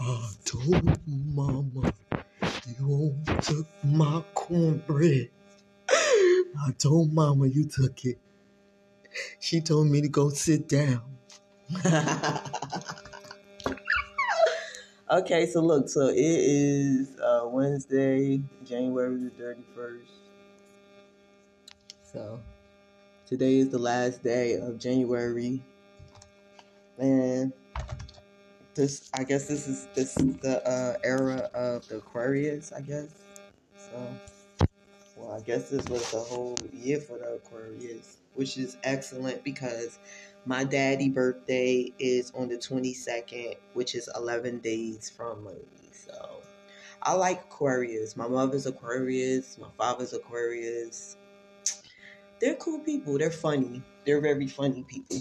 I 0.00 0.30
told 0.44 0.98
mama 1.06 1.92
you 2.78 3.16
took 3.40 3.66
my 3.82 4.22
cornbread. 4.34 5.30
I 5.90 6.70
told 6.78 7.12
mama 7.12 7.48
you 7.48 7.64
took 7.64 8.04
it. 8.04 8.18
She 9.40 9.60
told 9.60 9.88
me 9.88 10.00
to 10.02 10.08
go 10.08 10.28
sit 10.28 10.68
down. 10.68 11.02
okay, 15.10 15.46
so 15.46 15.60
look, 15.60 15.88
so 15.88 16.08
it 16.08 16.16
is 16.16 17.18
uh, 17.18 17.42
Wednesday, 17.46 18.40
January 18.64 19.16
the 19.16 19.30
31st. 19.42 19.98
So 22.12 22.40
today 23.26 23.56
is 23.56 23.70
the 23.70 23.78
last 23.78 24.22
day 24.22 24.54
of 24.54 24.78
January. 24.78 25.60
And 26.98 27.52
this 28.78 29.10
I 29.12 29.24
guess 29.24 29.48
this 29.48 29.66
is 29.66 29.88
this 29.94 30.16
is 30.16 30.36
the 30.36 30.66
uh, 30.66 30.96
era 31.02 31.50
of 31.52 31.86
the 31.88 31.96
Aquarius, 31.96 32.72
I 32.72 32.80
guess. 32.80 33.08
So 33.76 34.08
well 35.16 35.32
I 35.32 35.40
guess 35.40 35.68
this 35.68 35.84
was 35.88 36.08
the 36.12 36.20
whole 36.20 36.56
year 36.72 37.00
for 37.00 37.18
the 37.18 37.34
Aquarius, 37.34 38.18
which 38.34 38.56
is 38.56 38.76
excellent 38.84 39.42
because 39.42 39.98
my 40.46 40.62
daddy 40.62 41.08
birthday 41.08 41.92
is 41.98 42.32
on 42.36 42.48
the 42.48 42.56
22nd, 42.56 43.56
which 43.74 43.96
is 43.96 44.08
11 44.16 44.60
days 44.60 45.10
from 45.10 45.44
me. 45.44 45.56
So 45.92 46.40
I 47.02 47.14
like 47.14 47.40
Aquarius. 47.40 48.16
My 48.16 48.28
mother's 48.28 48.66
Aquarius, 48.66 49.58
my 49.58 49.68
father's 49.76 50.12
Aquarius. 50.12 51.16
They're 52.40 52.54
cool 52.54 52.78
people. 52.78 53.18
They're 53.18 53.32
funny. 53.32 53.82
They're 54.04 54.20
very 54.20 54.46
funny 54.46 54.84
people. 54.84 55.20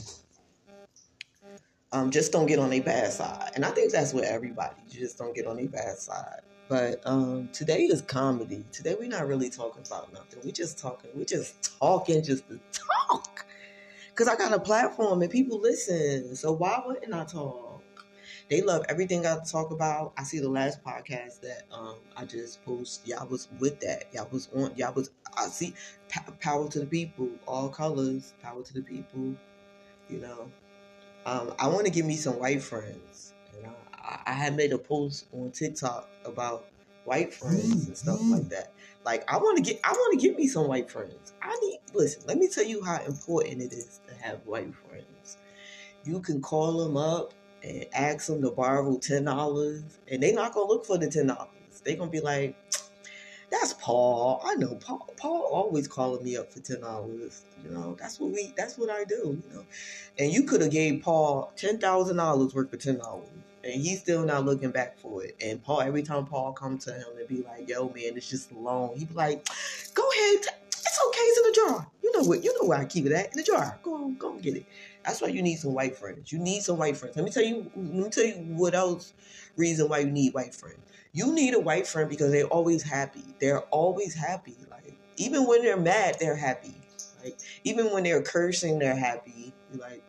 Um, 1.98 2.12
just 2.12 2.32
don't 2.32 2.46
get 2.46 2.60
on 2.60 2.72
a 2.74 2.80
bad 2.80 3.12
side. 3.12 3.52
And 3.56 3.66
I 3.66 3.72
think 3.72 3.92
that's 3.92 4.14
with 4.14 4.26
everybody. 4.26 4.76
You 4.90 5.00
just 5.00 5.18
don't 5.18 5.34
get 5.34 5.48
on 5.48 5.60
a 5.60 5.66
bad 5.66 5.98
side. 5.98 6.42
But 6.68 7.02
um, 7.06 7.50
today 7.52 7.84
is 7.84 8.04
comedy. 8.04 8.64
Today 8.72 8.96
we're 9.00 9.10
not 9.10 9.28
really 9.28 9.50
talking 9.50 9.82
about 9.86 10.14
nothing. 10.14 10.40
We 10.44 10.52
just 10.52 10.78
talking. 10.78 11.10
We 11.16 11.26
just 11.26 11.80
talking 11.80 12.24
just 12.24 12.48
to 12.50 12.60
talk. 12.72 13.46
Cause 14.14 14.28
I 14.28 14.36
got 14.36 14.54
a 14.54 14.60
platform 14.60 15.22
and 15.24 15.32
people 15.32 15.60
listen. 15.60 16.36
So 16.36 16.52
why 16.52 16.82
wouldn't 16.86 17.14
I 17.14 17.24
talk? 17.24 17.84
They 18.50 18.62
love 18.62 18.86
everything 18.90 19.26
I 19.26 19.40
talk 19.50 19.72
about. 19.72 20.14
I 20.18 20.24
see 20.24 20.40
the 20.40 20.50
last 20.50 20.84
podcast 20.84 21.42
that 21.42 21.64
um, 21.72 21.96
I 22.16 22.26
just 22.26 22.64
post. 22.64 23.08
Y'all 23.08 23.28
was 23.28 23.48
with 23.60 23.80
that. 23.80 24.06
Y'all 24.14 24.28
was 24.32 24.50
on. 24.56 24.72
Y'all 24.76 24.94
was. 24.94 25.10
I 25.36 25.48
see. 25.48 25.74
Power 26.42 26.70
to 26.70 26.80
the 26.80 26.86
people. 26.86 27.30
All 27.48 27.70
colors. 27.70 28.36
Power 28.42 28.62
to 28.62 28.74
the 28.74 28.82
people. 28.84 29.36
You 30.10 30.20
know. 30.20 30.52
Um, 31.28 31.54
I 31.60 31.68
want 31.68 31.86
to 31.86 31.92
give 31.92 32.06
me 32.06 32.16
some 32.16 32.40
white 32.40 32.64
friends. 32.64 33.34
And 33.54 33.70
I, 33.94 34.20
I 34.28 34.32
had 34.32 34.56
made 34.56 34.72
a 34.72 34.78
post 34.78 35.26
on 35.34 35.52
TikTok 35.52 36.10
about 36.24 36.68
white 37.04 37.34
friends 37.34 37.88
and 37.88 37.98
stuff 37.98 38.22
like 38.22 38.44
mm-hmm. 38.44 38.50
that. 38.50 38.72
Like 39.04 39.30
I 39.30 39.36
want 39.36 39.58
to 39.58 39.64
get, 39.64 39.82
I 39.84 39.92
want 39.92 40.18
to 40.18 40.26
get 40.26 40.38
me 40.38 40.48
some 40.48 40.70
white 40.70 40.90
friends. 40.90 41.34
I 41.42 41.54
need. 41.62 41.80
Listen, 41.94 42.24
let 42.28 42.38
me 42.38 42.48
tell 42.48 42.64
you 42.64 42.82
how 42.82 43.04
important 43.04 43.62
it 43.62 43.74
is 43.74 44.00
to 44.08 44.16
have 44.24 44.40
white 44.46 44.74
friends. 44.74 45.38
You 46.06 46.22
can 46.22 46.42
call 46.42 46.78
them 46.78 46.96
up 46.96 47.34
and 47.62 47.86
ask 47.94 48.28
them 48.28 48.42
to 48.44 48.52
borrow 48.52 48.98
ten 48.98 49.26
dollars, 49.26 49.84
and 50.10 50.24
they're 50.24 50.34
not 50.34 50.54
gonna 50.54 50.70
look 50.70 50.86
for 50.86 50.98
the 50.98 51.10
ten 51.10 51.28
dollars. 51.28 51.82
They're 51.84 51.98
gonna 51.98 52.10
be 52.10 52.22
like, 52.22 52.56
Paul. 53.88 54.42
I 54.44 54.56
know 54.56 54.76
Paul. 54.76 55.08
Paul 55.16 55.48
always 55.50 55.88
calling 55.88 56.22
me 56.22 56.36
up 56.36 56.52
for 56.52 56.60
ten 56.60 56.82
dollars. 56.82 57.44
You 57.64 57.72
know, 57.72 57.96
that's 57.98 58.20
what 58.20 58.32
we. 58.32 58.54
That's 58.58 58.78
what 58.78 58.90
I 58.90 59.06
do. 59.06 59.42
You 59.48 59.54
know, 59.54 59.66
and 60.20 60.30
you 60.30 60.44
could 60.44 60.60
have 60.60 60.72
gave 60.72 61.02
Paul 61.02 61.54
ten 61.56 61.80
thousand 61.80 62.18
dollars 62.18 62.54
worth 62.54 62.70
for 62.70 62.76
ten 62.76 62.98
dollars, 62.98 63.30
and 63.64 63.82
he's 63.82 64.02
still 64.02 64.26
not 64.26 64.44
looking 64.44 64.72
back 64.72 65.00
for 65.00 65.24
it. 65.24 65.38
And 65.42 65.64
Paul, 65.64 65.80
every 65.80 66.04
time 66.04 66.26
Paul 66.26 66.52
come 66.52 66.78
to 66.80 66.92
him 66.92 67.06
and 67.18 67.30
be 67.30 67.44
like, 67.44 67.70
"Yo, 67.70 67.88
man, 67.88 68.18
it's 68.18 68.30
just 68.30 68.52
a 68.52 68.60
loan," 68.60 68.98
he 68.98 69.06
be 69.06 69.14
like, 69.14 69.48
"Go 69.94 70.04
ahead, 70.12 70.46
it's 70.68 71.00
okay. 71.08 71.22
It's 71.22 71.38
in 71.38 71.44
the 71.46 71.70
jar. 71.72 71.88
You 72.04 72.12
know 72.12 72.28
what? 72.28 72.44
You 72.44 72.60
know 72.60 72.68
where 72.68 72.80
I 72.80 72.84
keep 72.84 73.06
it 73.06 73.14
at 73.14 73.28
in 73.28 73.38
the 73.38 73.44
jar. 73.44 73.80
Go 73.84 73.96
on, 73.96 74.18
go 74.18 74.34
get 74.34 74.58
it." 74.58 74.66
That's 75.06 75.22
why 75.22 75.30
you 75.30 75.42
need 75.42 75.60
some 75.60 75.74
white 75.74 75.96
friends. 75.96 76.30
You 76.34 76.40
need 76.40 76.62
some 76.62 76.78
white 76.78 76.98
friends. 76.98 77.16
Let 77.16 77.24
me 77.24 77.32
tell 77.32 77.46
you. 77.46 77.72
Let 77.74 77.86
me 77.86 78.10
tell 78.10 78.26
you 78.26 78.34
what 78.34 78.76
else 78.76 79.14
reason 79.56 79.88
why 79.88 80.00
you 80.00 80.12
need 80.12 80.34
white 80.34 80.54
friends 80.54 80.82
you 81.18 81.34
need 81.34 81.56
a 81.56 81.60
white 81.60 81.88
friend 81.88 82.08
because 82.08 82.32
they're 82.32 82.46
always 82.46 82.84
happy. 82.84 83.24
They're 83.40 83.62
always 83.62 84.14
happy. 84.14 84.56
Like 84.70 84.94
even 85.16 85.48
when 85.48 85.64
they're 85.64 85.76
mad, 85.76 86.18
they're 86.20 86.36
happy. 86.36 86.76
Like 87.24 87.40
even 87.64 87.92
when 87.92 88.04
they're 88.04 88.22
cursing, 88.22 88.78
they're 88.78 88.96
happy. 88.96 89.52
Like 89.74 90.04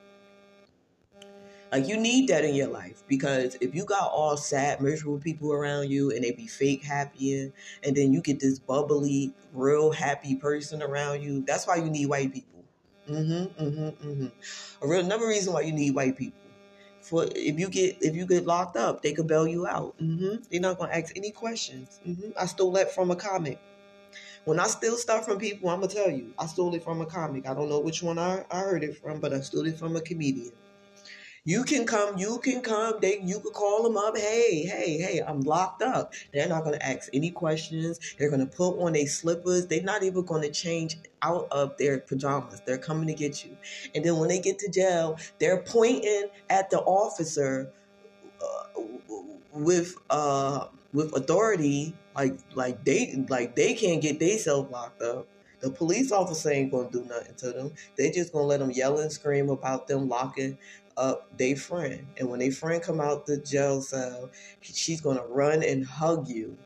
like 1.72 1.88
you 1.88 1.96
need 1.96 2.28
that 2.28 2.44
in 2.44 2.54
your 2.54 2.68
life 2.68 3.02
because 3.08 3.56
if 3.62 3.74
you 3.74 3.86
got 3.86 4.10
all 4.10 4.36
sad, 4.36 4.82
miserable 4.82 5.18
people 5.18 5.50
around 5.50 5.88
you 5.88 6.10
and 6.10 6.22
they 6.22 6.32
be 6.32 6.46
fake 6.46 6.84
happy 6.84 7.52
and, 7.84 7.96
then 7.96 8.12
you 8.12 8.20
get 8.20 8.40
this 8.40 8.58
bubbly, 8.58 9.32
real 9.54 9.90
happy 9.90 10.34
person 10.34 10.82
around 10.82 11.22
you, 11.22 11.42
that's 11.46 11.66
why 11.66 11.76
you 11.76 11.88
need 11.90 12.06
white 12.06 12.34
people. 12.34 12.64
Mm-hmm, 13.08 13.64
mm-hmm, 13.64 14.08
mm-hmm. 14.08 14.84
A 14.84 14.88
real 14.88 15.04
another 15.04 15.26
reason 15.26 15.54
why 15.54 15.62
you 15.62 15.72
need 15.72 15.94
white 15.94 16.18
people 16.18 16.47
for 17.08 17.26
if 17.34 17.58
you 17.58 17.68
get 17.68 17.96
if 18.02 18.14
you 18.14 18.26
get 18.26 18.44
locked 18.46 18.76
up, 18.76 19.02
they 19.02 19.12
could 19.12 19.26
bail 19.26 19.46
you 19.46 19.66
out. 19.66 19.96
Mm-hmm. 19.98 20.42
They're 20.50 20.60
not 20.60 20.78
gonna 20.78 20.92
ask 20.92 21.16
any 21.16 21.30
questions. 21.30 22.00
Mm-hmm. 22.06 22.30
I 22.38 22.46
stole 22.46 22.72
that 22.72 22.94
from 22.94 23.10
a 23.10 23.16
comic. 23.16 23.58
When 24.44 24.60
I 24.60 24.66
steal 24.66 24.96
stuff 24.96 25.24
from 25.24 25.38
people, 25.38 25.70
I'm 25.70 25.80
gonna 25.80 25.92
tell 25.92 26.10
you, 26.10 26.32
I 26.38 26.46
stole 26.46 26.74
it 26.74 26.84
from 26.84 27.00
a 27.00 27.06
comic. 27.06 27.48
I 27.48 27.54
don't 27.54 27.68
know 27.68 27.80
which 27.80 28.02
one 28.02 28.18
I, 28.18 28.44
I 28.50 28.60
heard 28.60 28.84
it 28.84 28.98
from, 28.98 29.20
but 29.20 29.32
I 29.32 29.40
stole 29.40 29.66
it 29.66 29.78
from 29.78 29.96
a 29.96 30.00
comedian. 30.00 30.52
You 31.48 31.64
can 31.64 31.86
come, 31.86 32.18
you 32.18 32.40
can 32.40 32.60
come, 32.60 32.98
they 33.00 33.22
you 33.22 33.40
could 33.40 33.54
call 33.54 33.82
them 33.82 33.96
up, 33.96 34.18
hey, 34.18 34.66
hey, 34.66 34.98
hey, 34.98 35.22
I'm 35.26 35.40
locked 35.40 35.80
up. 35.80 36.12
They're 36.30 36.46
not 36.46 36.62
gonna 36.62 36.76
ask 36.82 37.08
any 37.14 37.30
questions. 37.30 37.98
They're 38.18 38.28
gonna 38.28 38.44
put 38.44 38.78
on 38.78 38.92
their 38.92 39.06
slippers. 39.06 39.66
They're 39.66 39.82
not 39.82 40.02
even 40.02 40.26
gonna 40.26 40.50
change 40.50 40.98
out 41.22 41.48
of 41.50 41.74
their 41.78 42.00
pajamas. 42.00 42.60
They're 42.66 42.76
coming 42.76 43.06
to 43.06 43.14
get 43.14 43.46
you. 43.46 43.56
And 43.94 44.04
then 44.04 44.18
when 44.18 44.28
they 44.28 44.40
get 44.40 44.58
to 44.58 44.68
jail, 44.68 45.18
they're 45.38 45.62
pointing 45.62 46.26
at 46.50 46.68
the 46.68 46.80
officer 46.80 47.72
uh, 48.42 48.82
with 49.54 49.94
uh 50.10 50.66
with 50.92 51.16
authority 51.16 51.94
like 52.14 52.38
like 52.56 52.84
they 52.84 53.24
like 53.30 53.56
they 53.56 53.72
can't 53.72 54.02
get 54.02 54.20
themselves 54.20 54.70
locked 54.70 55.00
up. 55.00 55.26
The 55.60 55.70
police 55.70 56.12
officer 56.12 56.50
ain't 56.50 56.70
gonna 56.70 56.90
do 56.90 57.04
nothing 57.04 57.34
to 57.36 57.52
them. 57.52 57.72
They 57.96 58.10
just 58.10 58.34
gonna 58.34 58.44
let 58.44 58.60
them 58.60 58.70
yell 58.70 58.98
and 58.98 59.10
scream 59.10 59.48
about 59.48 59.88
them 59.88 60.10
locking 60.10 60.58
up 60.98 61.38
their 61.38 61.56
friend. 61.56 62.06
And 62.18 62.28
when 62.28 62.40
their 62.40 62.52
friend 62.52 62.82
come 62.82 63.00
out 63.00 63.24
the 63.24 63.38
jail 63.38 63.80
cell, 63.80 64.30
she's 64.60 65.00
gonna 65.00 65.24
run 65.24 65.62
and 65.62 65.86
hug 65.86 66.28
you, 66.28 66.58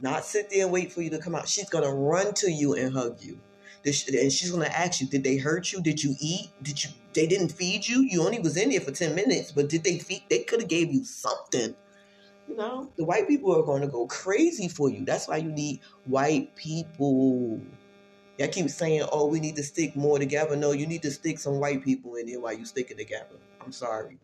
not 0.00 0.24
sit 0.24 0.50
there 0.50 0.64
and 0.64 0.72
wait 0.72 0.92
for 0.92 1.02
you 1.02 1.10
to 1.10 1.18
come 1.18 1.34
out. 1.34 1.46
She's 1.46 1.68
gonna 1.68 1.94
run 1.94 2.34
to 2.34 2.50
you 2.50 2.74
and 2.74 2.92
hug 2.92 3.22
you. 3.22 3.38
And 3.84 3.94
she's 4.32 4.50
gonna 4.50 4.64
ask 4.66 5.00
you, 5.00 5.06
did 5.06 5.22
they 5.22 5.36
hurt 5.36 5.70
you? 5.70 5.82
Did 5.82 6.02
you 6.02 6.16
eat? 6.18 6.48
Did 6.62 6.82
you? 6.82 6.90
They 7.12 7.26
didn't 7.26 7.50
feed 7.50 7.86
you. 7.86 8.00
You 8.00 8.22
only 8.22 8.40
was 8.40 8.56
in 8.56 8.70
there 8.70 8.80
for 8.80 8.90
ten 8.90 9.14
minutes, 9.14 9.52
but 9.52 9.68
did 9.68 9.84
they 9.84 9.98
feed? 9.98 10.22
They 10.30 10.40
could 10.40 10.60
have 10.60 10.70
gave 10.70 10.90
you 10.90 11.04
something. 11.04 11.74
You 12.48 12.56
know, 12.56 12.90
the 12.96 13.04
white 13.04 13.26
people 13.28 13.58
are 13.58 13.62
going 13.62 13.80
to 13.82 13.88
go 13.88 14.06
crazy 14.06 14.68
for 14.68 14.90
you. 14.90 15.04
That's 15.04 15.28
why 15.28 15.38
you 15.38 15.50
need 15.50 15.80
white 16.04 16.54
people. 16.56 17.60
I 18.38 18.48
keep 18.48 18.68
saying, 18.68 19.06
oh, 19.12 19.28
we 19.28 19.40
need 19.40 19.56
to 19.56 19.62
stick 19.62 19.96
more 19.96 20.18
together. 20.18 20.54
No, 20.54 20.72
you 20.72 20.86
need 20.86 21.02
to 21.02 21.10
stick 21.10 21.38
some 21.38 21.60
white 21.60 21.82
people 21.82 22.16
in 22.16 22.26
there 22.26 22.40
while 22.40 22.52
you 22.52 22.66
sticking 22.66 22.96
together. 22.98 23.36
I'm 23.64 23.72
sorry. 23.72 24.18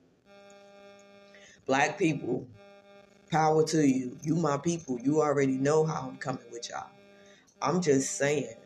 Black 1.66 1.98
people, 1.98 2.46
power 3.30 3.64
to 3.68 3.86
you. 3.86 4.18
You 4.22 4.36
my 4.36 4.58
people. 4.58 4.98
You 5.00 5.22
already 5.22 5.56
know 5.56 5.84
how 5.84 6.08
I'm 6.08 6.16
coming 6.18 6.44
with 6.52 6.68
y'all. 6.68 6.90
I'm 7.62 7.80
just 7.80 8.16
saying, 8.16 8.56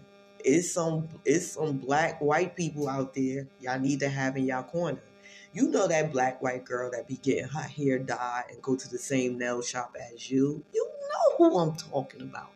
it's 0.45 0.73
some 0.73 1.09
it's 1.25 1.53
some 1.53 1.79
black 1.79 2.21
white 2.21 2.57
people 2.57 2.89
out 2.89 3.15
there 3.15 3.47
y'all 3.61 3.79
need 3.79 4.01
to 4.01 4.09
have 4.09 4.37
in 4.37 4.47
y'all 4.47 4.63
corner. 4.63 5.01
You 5.53 5.69
know 5.69 5.87
that 5.87 6.13
black 6.13 6.43
white 6.43 6.65
girl 6.65 6.91
that 6.91 7.07
be 7.07 7.17
getting 7.17 7.49
her 7.49 7.63
hair 7.63 7.99
dyed 7.99 8.47
and 8.51 8.61
go 8.61 8.75
to 8.75 8.89
the 8.89 8.99
same 8.99 9.39
nail 9.39 9.63
shop 9.63 9.97
as 10.13 10.29
you. 10.29 10.65
You 10.73 10.91
know 11.13 11.37
who 11.39 11.59
I'm 11.59 11.77
talking 11.77 12.23
about. 12.23 12.51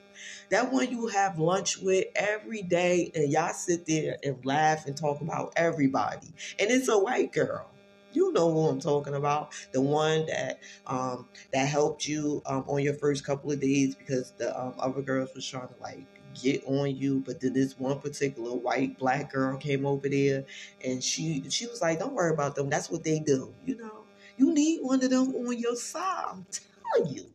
That 0.50 0.72
one 0.72 0.90
you 0.90 1.06
have 1.06 1.38
lunch 1.38 1.78
with 1.78 2.06
every 2.16 2.62
day 2.62 3.12
and 3.14 3.30
y'all 3.30 3.52
sit 3.52 3.86
there 3.86 4.16
and 4.24 4.44
laugh 4.44 4.86
and 4.86 4.96
talk 4.96 5.20
about 5.20 5.52
everybody. 5.56 6.32
And 6.58 6.70
it's 6.70 6.88
a 6.88 6.98
white 6.98 7.32
girl. 7.32 7.70
You 8.12 8.32
know 8.32 8.52
who 8.52 8.68
I'm 8.68 8.80
talking 8.80 9.14
about. 9.14 9.52
The 9.72 9.80
one 9.80 10.26
that 10.26 10.60
um, 10.86 11.28
that 11.52 11.68
helped 11.68 12.06
you 12.06 12.42
um, 12.46 12.64
on 12.66 12.82
your 12.82 12.94
first 12.94 13.24
couple 13.24 13.50
of 13.52 13.60
days 13.60 13.94
because 13.94 14.32
the 14.38 14.58
um, 14.58 14.74
other 14.78 15.02
girls 15.02 15.30
was 15.34 15.46
trying 15.46 15.68
to 15.68 15.74
like 15.80 16.06
get 16.40 16.62
on 16.66 16.94
you, 16.96 17.22
but 17.26 17.40
then 17.40 17.52
this 17.52 17.78
one 17.78 18.00
particular 18.00 18.54
white 18.54 18.98
black 18.98 19.32
girl 19.32 19.56
came 19.56 19.84
over 19.84 20.08
there 20.08 20.44
and 20.84 21.02
she 21.02 21.44
she 21.50 21.66
was 21.66 21.82
like, 21.82 21.98
Don't 21.98 22.14
worry 22.14 22.32
about 22.32 22.54
them. 22.54 22.70
That's 22.70 22.90
what 22.90 23.04
they 23.04 23.20
do. 23.20 23.52
You 23.66 23.76
know, 23.76 24.04
you 24.36 24.52
need 24.52 24.80
one 24.82 25.02
of 25.02 25.10
them 25.10 25.34
on 25.34 25.58
your 25.58 25.76
side. 25.76 26.24
I'm 26.30 26.46
telling 26.94 27.14
you. 27.14 27.26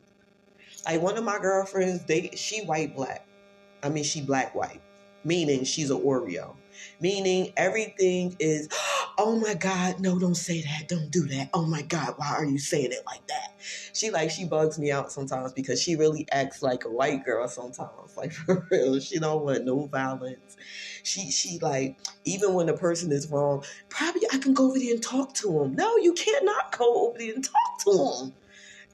Like 0.86 1.00
one 1.00 1.16
of 1.16 1.24
my 1.24 1.38
girlfriends, 1.38 2.04
they 2.04 2.30
she 2.34 2.64
white 2.64 2.94
black. 2.94 3.26
I 3.82 3.88
mean 3.88 4.04
she 4.04 4.20
black 4.22 4.54
white. 4.54 4.80
Meaning 5.24 5.64
she's 5.64 5.90
an 5.90 6.00
Oreo 6.02 6.56
meaning 7.00 7.52
everything 7.56 8.36
is, 8.38 8.68
oh 9.18 9.38
my 9.40 9.54
God, 9.54 10.00
no, 10.00 10.18
don't 10.18 10.34
say 10.34 10.62
that. 10.62 10.88
Don't 10.88 11.10
do 11.10 11.26
that. 11.28 11.50
Oh 11.54 11.66
my 11.66 11.82
God, 11.82 12.14
why 12.16 12.28
are 12.28 12.44
you 12.44 12.58
saying 12.58 12.92
it 12.92 13.02
like 13.06 13.26
that? 13.28 13.54
she 13.92 14.10
like 14.10 14.30
she 14.30 14.44
bugs 14.44 14.78
me 14.78 14.90
out 14.90 15.10
sometimes 15.10 15.52
because 15.52 15.80
she 15.80 15.96
really 15.96 16.26
acts 16.30 16.62
like 16.62 16.84
a 16.84 16.90
white 16.90 17.24
girl 17.24 17.48
sometimes. 17.48 17.90
Like 18.16 18.32
for 18.32 18.66
real. 18.70 19.00
She 19.00 19.18
don't 19.18 19.44
want 19.44 19.64
no 19.64 19.86
violence. 19.86 20.56
She 21.02 21.30
she 21.30 21.58
like 21.60 21.98
even 22.24 22.54
when 22.54 22.66
the 22.66 22.74
person 22.74 23.10
is 23.10 23.28
wrong, 23.28 23.64
probably 23.88 24.22
I 24.32 24.38
can 24.38 24.54
go 24.54 24.68
over 24.68 24.78
there 24.78 24.94
and 24.94 25.02
talk 25.02 25.34
to 25.34 25.62
him. 25.62 25.74
No, 25.74 25.96
you 25.96 26.12
cannot 26.12 26.76
go 26.76 27.08
over 27.08 27.18
there 27.18 27.34
and 27.34 27.44
talk 27.44 27.78
to 27.84 27.90
him. 27.90 28.34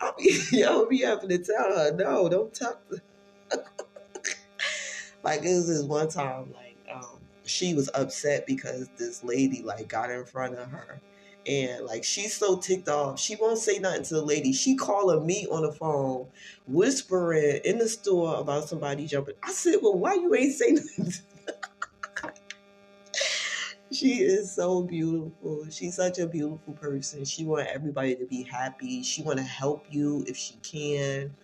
I'll 0.00 0.14
be 0.16 0.64
I'll 0.64 0.86
be 0.88 1.00
having 1.00 1.28
to 1.28 1.38
tell 1.38 1.76
her, 1.76 1.92
no, 1.94 2.28
don't 2.28 2.54
talk 2.54 2.80
to 2.88 3.02
like 5.22 5.40
it 5.40 5.54
was 5.54 5.66
this 5.68 5.82
one 5.82 6.08
time 6.08 6.52
like 6.54 6.69
she 7.50 7.74
was 7.74 7.90
upset 7.94 8.46
because 8.46 8.88
this 8.96 9.24
lady 9.24 9.62
like 9.62 9.88
got 9.88 10.10
in 10.10 10.24
front 10.24 10.54
of 10.54 10.70
her. 10.70 11.00
And 11.46 11.84
like 11.86 12.04
she's 12.04 12.34
so 12.34 12.58
ticked 12.58 12.88
off. 12.88 13.18
She 13.18 13.34
won't 13.36 13.58
say 13.58 13.78
nothing 13.78 14.04
to 14.04 14.14
the 14.14 14.22
lady. 14.22 14.52
She 14.52 14.76
calling 14.76 15.26
me 15.26 15.46
on 15.50 15.62
the 15.62 15.72
phone 15.72 16.28
whispering 16.66 17.60
in 17.64 17.78
the 17.78 17.88
store 17.88 18.38
about 18.38 18.68
somebody 18.68 19.06
jumping. 19.06 19.34
I 19.42 19.52
said 19.52 19.76
well 19.82 19.98
why 19.98 20.14
you 20.14 20.34
ain't 20.34 20.54
saying 20.54 20.74
nothing 20.76 21.12
she 23.92 24.20
is 24.20 24.54
so 24.54 24.82
beautiful. 24.82 25.66
She's 25.70 25.96
such 25.96 26.18
a 26.18 26.26
beautiful 26.26 26.74
person. 26.74 27.24
She 27.24 27.44
want 27.44 27.68
everybody 27.68 28.14
to 28.16 28.26
be 28.26 28.42
happy. 28.42 29.02
She 29.02 29.22
want 29.22 29.38
to 29.38 29.44
help 29.44 29.86
you 29.90 30.24
if 30.28 30.36
she 30.36 30.54
can 30.62 31.34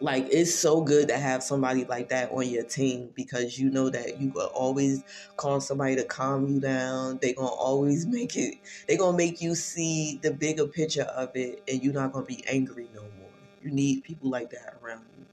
like 0.00 0.26
it's 0.30 0.54
so 0.54 0.82
good 0.82 1.08
to 1.08 1.16
have 1.16 1.42
somebody 1.42 1.84
like 1.84 2.08
that 2.08 2.30
on 2.32 2.48
your 2.48 2.64
team 2.64 3.10
because 3.14 3.58
you 3.58 3.70
know 3.70 3.88
that 3.88 4.20
you 4.20 4.30
will 4.30 4.48
always 4.48 5.04
call 5.36 5.60
somebody 5.60 5.96
to 5.96 6.04
calm 6.04 6.48
you 6.48 6.60
down. 6.60 7.18
they're 7.22 7.34
gonna 7.34 7.48
always 7.48 8.06
make 8.06 8.36
it. 8.36 8.56
they're 8.88 8.98
gonna 8.98 9.16
make 9.16 9.40
you 9.40 9.54
see 9.54 10.18
the 10.22 10.32
bigger 10.32 10.66
picture 10.66 11.02
of 11.02 11.34
it, 11.36 11.62
and 11.68 11.82
you're 11.82 11.94
not 11.94 12.12
gonna 12.12 12.26
be 12.26 12.44
angry 12.48 12.88
no 12.94 13.02
more. 13.02 13.30
You 13.62 13.70
need 13.70 14.04
people 14.04 14.30
like 14.30 14.50
that 14.50 14.76
around 14.82 15.04
you. 15.16 15.24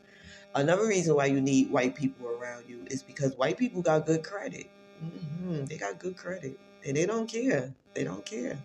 Another 0.54 0.88
reason 0.88 1.16
why 1.16 1.25
you 1.25 1.42
need 1.42 1.72
white 1.72 1.96
people 1.96 2.28
around 2.28 2.66
you 2.68 2.86
is 2.88 3.04
because 3.04 3.36
white 3.36 3.58
people 3.58 3.81
got 3.81 4.06
good 4.06 4.24
credit. 4.24 4.68
Mm-hmm. 5.04 5.66
They 5.66 5.78
got 5.78 5.98
good 5.98 6.16
credit, 6.16 6.60
and 6.86 6.96
they 6.96 7.06
don't 7.06 7.28
care. 7.28 7.74
They 7.94 8.04
don't 8.04 8.25
care. 8.25 8.58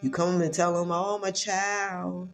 You 0.00 0.10
come 0.10 0.40
and 0.40 0.54
tell 0.54 0.74
them, 0.74 0.92
"Oh, 0.92 1.18
my 1.18 1.32
child." 1.32 2.28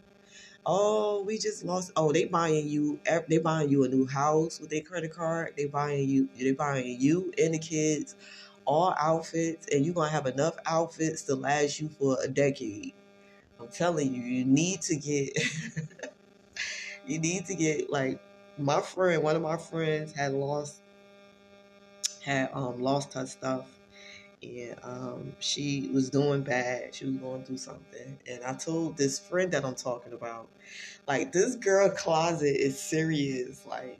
Oh, 0.67 1.23
we 1.23 1.39
just 1.39 1.65
lost. 1.65 1.93
Oh, 1.97 2.13
they 2.13 2.27
buying 2.27 2.69
you. 2.69 3.01
They 3.29 3.39
buying 3.39 3.71
you 3.71 3.85
a 3.85 3.89
new 3.89 4.07
house 4.07 4.61
with 4.61 4.71
their 4.71 4.83
credit 4.83 5.15
card. 5.15 5.55
They 5.57 5.67
buying 5.67 6.09
you. 6.09 6.29
They 6.39 6.53
buying 6.53 7.01
you 7.01 7.33
and 7.39 7.55
the 7.55 7.59
kids 7.59 8.17
all 8.67 8.95
outfits, 8.99 9.69
and 9.73 9.85
you're 9.87 9.95
gonna 9.95 10.11
have 10.11 10.27
enough 10.27 10.57
outfits 10.67 11.23
to 11.23 11.37
last 11.37 11.81
you 11.81 11.89
for 11.89 12.19
a 12.23 12.29
decade. 12.29 12.93
I'm 13.61 13.69
telling 13.69 14.13
you, 14.13 14.23
you 14.23 14.45
need 14.45 14.83
to 14.83 14.97
get. 14.97 15.39
you 17.07 17.19
need 17.19 17.47
to 17.47 17.55
get 17.55 17.89
like 17.91 18.21
my 18.59 18.81
friend. 18.81 19.23
One 19.23 19.37
of 19.37 19.43
my 19.43 19.57
friends 19.57 20.13
had 20.13 20.33
lost 20.33 20.83
had 22.23 22.51
um 22.53 22.83
lost 22.83 23.15
her 23.15 23.25
stuff 23.25 23.67
and 24.43 24.77
um, 24.83 25.33
she 25.39 25.91
was 25.93 26.11
doing 26.11 26.43
bad. 26.43 26.95
She 26.95 27.07
was 27.07 27.17
going 27.17 27.45
through 27.45 27.59
something. 27.59 28.19
And 28.29 28.45
I 28.45 28.55
told 28.55 28.97
this 28.97 29.19
friend 29.19 29.51
that 29.53 29.65
I'm 29.65 29.75
talking 29.75 30.13
about, 30.13 30.49
like, 31.07 31.33
this 31.33 31.57
girl 31.57 31.91
closet 31.91 32.57
is 32.57 32.79
serious. 32.79 33.65
Like, 33.67 33.99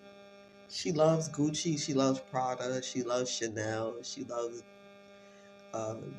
she 0.69 0.93
loves 0.93 1.29
Gucci, 1.29 1.79
she 1.81 1.95
loves 1.95 2.21
Prada, 2.21 2.83
she 2.83 3.03
loves 3.03 3.31
Chanel, 3.31 3.97
she 4.03 4.25
loves 4.25 4.63
um, 5.73 6.15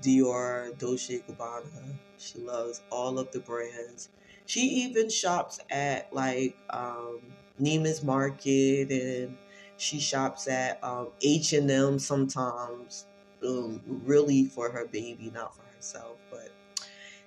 Dior, 0.00 0.76
Dolce 0.78 1.18
Gabbana. 1.20 1.94
She 2.18 2.38
loves 2.38 2.82
all 2.90 3.18
of 3.18 3.30
the 3.32 3.40
brands. 3.40 4.08
She 4.46 4.60
even 4.60 5.08
shops 5.08 5.60
at 5.70 6.12
like 6.12 6.56
um, 6.70 7.20
Neiman's 7.60 8.02
Market 8.02 8.90
and 8.90 9.36
she 9.76 9.98
shops 10.00 10.48
at 10.48 10.82
um, 10.82 11.08
H&M 11.22 11.98
sometimes 11.98 13.06
um, 13.44 13.82
really 13.86 14.46
for 14.46 14.70
her 14.70 14.86
baby, 14.86 15.30
not 15.30 15.56
for 15.56 15.62
herself. 15.74 16.18
But 16.30 16.50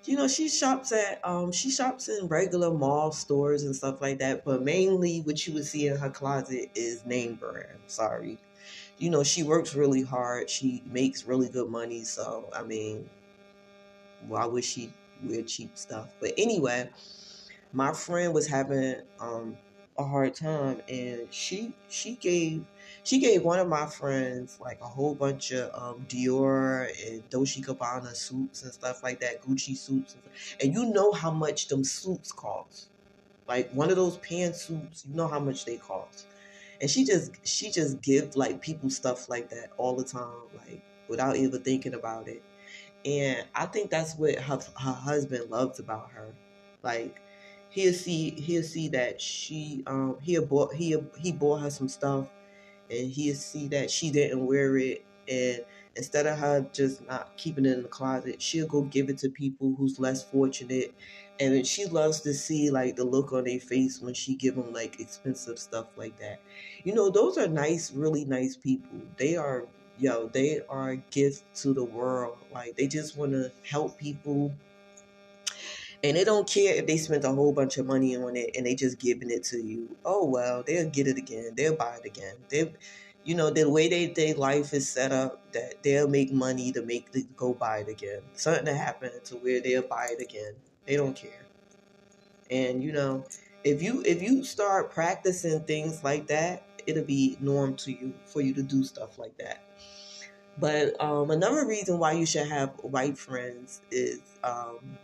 you 0.03 0.15
know, 0.17 0.27
she 0.27 0.49
shops 0.49 0.91
at 0.91 1.19
um, 1.23 1.51
she 1.51 1.71
shops 1.71 2.09
in 2.09 2.27
regular 2.27 2.71
mall 2.71 3.11
stores 3.11 3.63
and 3.63 3.75
stuff 3.75 4.01
like 4.01 4.19
that. 4.19 4.45
But 4.45 4.63
mainly, 4.63 5.21
what 5.21 5.45
you 5.47 5.53
would 5.55 5.65
see 5.65 5.87
in 5.87 5.97
her 5.97 6.09
closet 6.09 6.69
is 6.75 7.05
name 7.05 7.35
brand. 7.35 7.79
Sorry, 7.87 8.39
you 8.97 9.09
know, 9.09 9.23
she 9.23 9.43
works 9.43 9.75
really 9.75 10.03
hard. 10.03 10.49
She 10.49 10.83
makes 10.85 11.25
really 11.25 11.49
good 11.49 11.69
money. 11.69 12.03
So 12.03 12.49
I 12.53 12.63
mean, 12.63 13.09
why 14.27 14.45
would 14.45 14.63
she 14.63 14.93
wear 15.23 15.43
cheap 15.43 15.77
stuff? 15.77 16.09
But 16.19 16.33
anyway, 16.37 16.89
my 17.73 17.93
friend 17.93 18.33
was 18.33 18.47
having 18.47 19.01
um 19.19 19.57
a 19.97 20.03
hard 20.03 20.35
time 20.35 20.81
and 20.89 21.33
she 21.33 21.73
she 21.87 22.17
gave 22.17 22.65
she 23.03 23.19
gave 23.19 23.43
one 23.43 23.59
of 23.59 23.67
my 23.67 23.85
friends 23.87 24.59
like 24.59 24.79
a 24.81 24.87
whole 24.87 25.15
bunch 25.15 25.51
of 25.51 25.71
um, 25.73 26.05
Dior 26.05 26.89
and 27.07 27.29
Dolce 27.29 27.61
Gabbana 27.61 28.15
suits 28.15 28.61
and 28.63 28.73
stuff 28.73 29.03
like 29.03 29.21
that, 29.21 29.41
Gucci 29.41 29.75
suits, 29.77 30.15
and, 30.15 30.23
and 30.61 30.73
you 30.73 30.85
know 30.91 31.11
how 31.13 31.31
much 31.31 31.67
them 31.69 31.83
suits 31.85 32.31
cost. 32.33 32.89
Like 33.47 33.71
one 33.71 33.89
of 33.89 33.95
those 33.95 34.19
pantsuits, 34.19 35.05
you 35.07 35.13
know 35.15 35.27
how 35.27 35.39
much 35.39 35.65
they 35.65 35.77
cost. 35.77 36.27
And 36.81 36.89
she 36.89 37.05
just 37.05 37.45
she 37.47 37.71
just 37.71 38.01
give 38.01 38.35
like 38.35 38.61
people 38.61 38.89
stuff 38.89 39.29
like 39.29 39.49
that 39.49 39.69
all 39.77 39.95
the 39.95 40.05
time, 40.05 40.49
like 40.53 40.83
without 41.07 41.37
even 41.37 41.63
thinking 41.63 41.93
about 41.93 42.27
it. 42.27 42.43
And 43.05 43.47
I 43.55 43.67
think 43.67 43.91
that's 43.91 44.15
what 44.17 44.35
her, 44.39 44.59
her 44.79 44.93
husband 44.93 45.49
loves 45.51 45.79
about 45.79 46.11
her. 46.11 46.37
Like 46.83 47.21
he'll 47.75 47.93
see 47.93 48.31
he'll 48.31 48.63
see 48.63 48.87
that 48.87 49.19
she 49.19 49.83
um 49.85 50.15
he 50.21 50.39
bought 50.39 50.73
he 50.73 50.95
he 51.19 51.31
bought 51.33 51.57
her 51.57 51.69
some 51.69 51.89
stuff 51.89 52.25
and 52.89 53.11
he'll 53.11 53.35
see 53.35 53.67
that 53.67 53.91
she 53.91 54.09
didn't 54.11 54.45
wear 54.45 54.77
it. 54.77 55.03
And 55.27 55.65
instead 55.95 56.27
of 56.27 56.37
her 56.37 56.65
just 56.71 57.05
not 57.07 57.35
keeping 57.35 57.65
it 57.65 57.73
in 57.73 57.81
the 57.83 57.89
closet 57.89 58.41
she'll 58.41 58.67
go 58.67 58.83
give 58.83 59.09
it 59.09 59.17
to 59.19 59.29
people 59.29 59.75
who's 59.77 59.99
less 59.99 60.23
fortunate. 60.23 60.93
And 61.39 61.67
she 61.67 61.85
loves 61.85 62.21
to 62.21 62.33
see 62.33 62.71
like 62.71 62.95
the 62.95 63.03
look 63.03 63.33
on 63.33 63.43
their 63.43 63.59
face 63.59 63.99
when 63.99 64.13
she 64.13 64.35
give 64.35 64.55
them 64.55 64.71
like 64.71 65.01
expensive 65.01 65.59
stuff 65.59 65.87
like 65.97 66.17
that. 66.19 66.39
You 66.85 66.93
know 66.93 67.09
those 67.09 67.37
are 67.37 67.47
nice 67.47 67.91
really 67.91 68.23
nice 68.23 68.55
people. 68.55 69.01
They 69.17 69.35
are 69.35 69.65
yo 69.97 70.29
they 70.29 70.61
are 70.69 70.91
a 70.91 70.97
gift 71.11 71.43
to 71.55 71.73
the 71.73 71.83
world. 71.83 72.37
Like 72.53 72.77
they 72.77 72.87
just 72.87 73.17
want 73.17 73.33
to 73.33 73.51
help 73.69 73.97
people 73.97 74.53
and 76.05 76.15
they 76.15 76.23
don't 76.23 76.47
care 76.47 76.75
if 76.75 76.85
they 76.85 76.97
spent 76.97 77.23
a 77.23 77.31
whole 77.31 77.51
bunch 77.51 77.77
of 77.79 77.87
money 77.87 78.15
on 78.15 78.35
it 78.35 78.51
and 78.55 78.63
they 78.65 78.75
just 78.75 78.99
giving 78.99 79.31
it 79.31 79.43
to 79.45 79.57
you. 79.57 79.95
Oh 80.05 80.25
well, 80.25 80.61
they'll 80.61 80.89
get 80.89 81.07
it 81.07 81.17
again. 81.17 81.53
They'll 81.57 81.75
buy 81.75 81.95
it 81.95 82.05
again. 82.05 82.35
They, 82.49 82.71
you 83.23 83.33
know, 83.33 83.49
the 83.49 83.67
way 83.67 83.89
they 83.89 84.07
their 84.07 84.35
life 84.35 84.71
is 84.73 84.87
set 84.87 85.11
up, 85.11 85.41
that 85.53 85.81
they'll 85.81 86.07
make 86.07 86.31
money 86.31 86.71
to 86.73 86.83
make 86.83 87.09
go 87.35 87.55
buy 87.55 87.79
it 87.79 87.89
again. 87.89 88.21
Something 88.33 88.65
to 88.65 88.75
happen 88.75 89.09
to 89.25 89.35
where 89.37 89.61
they'll 89.61 89.87
buy 89.87 90.09
it 90.11 90.21
again. 90.21 90.53
They 90.85 90.95
don't 90.95 91.15
care. 91.15 91.47
And 92.51 92.83
you 92.83 92.91
know, 92.91 93.25
if 93.63 93.81
you 93.81 94.03
if 94.05 94.21
you 94.21 94.43
start 94.43 94.91
practicing 94.91 95.61
things 95.61 96.03
like 96.03 96.27
that, 96.27 96.67
it'll 96.85 97.03
be 97.03 97.35
norm 97.39 97.75
to 97.77 97.91
you 97.91 98.13
for 98.27 98.41
you 98.41 98.53
to 98.53 98.61
do 98.61 98.83
stuff 98.83 99.17
like 99.17 99.35
that. 99.39 99.63
But 100.59 101.01
um, 101.01 101.31
another 101.31 101.65
reason 101.65 101.97
why 101.97 102.11
you 102.11 102.27
should 102.27 102.47
have 102.47 102.69
white 102.83 103.17
friends 103.17 103.81
is 103.89 104.21
um, 104.43 104.97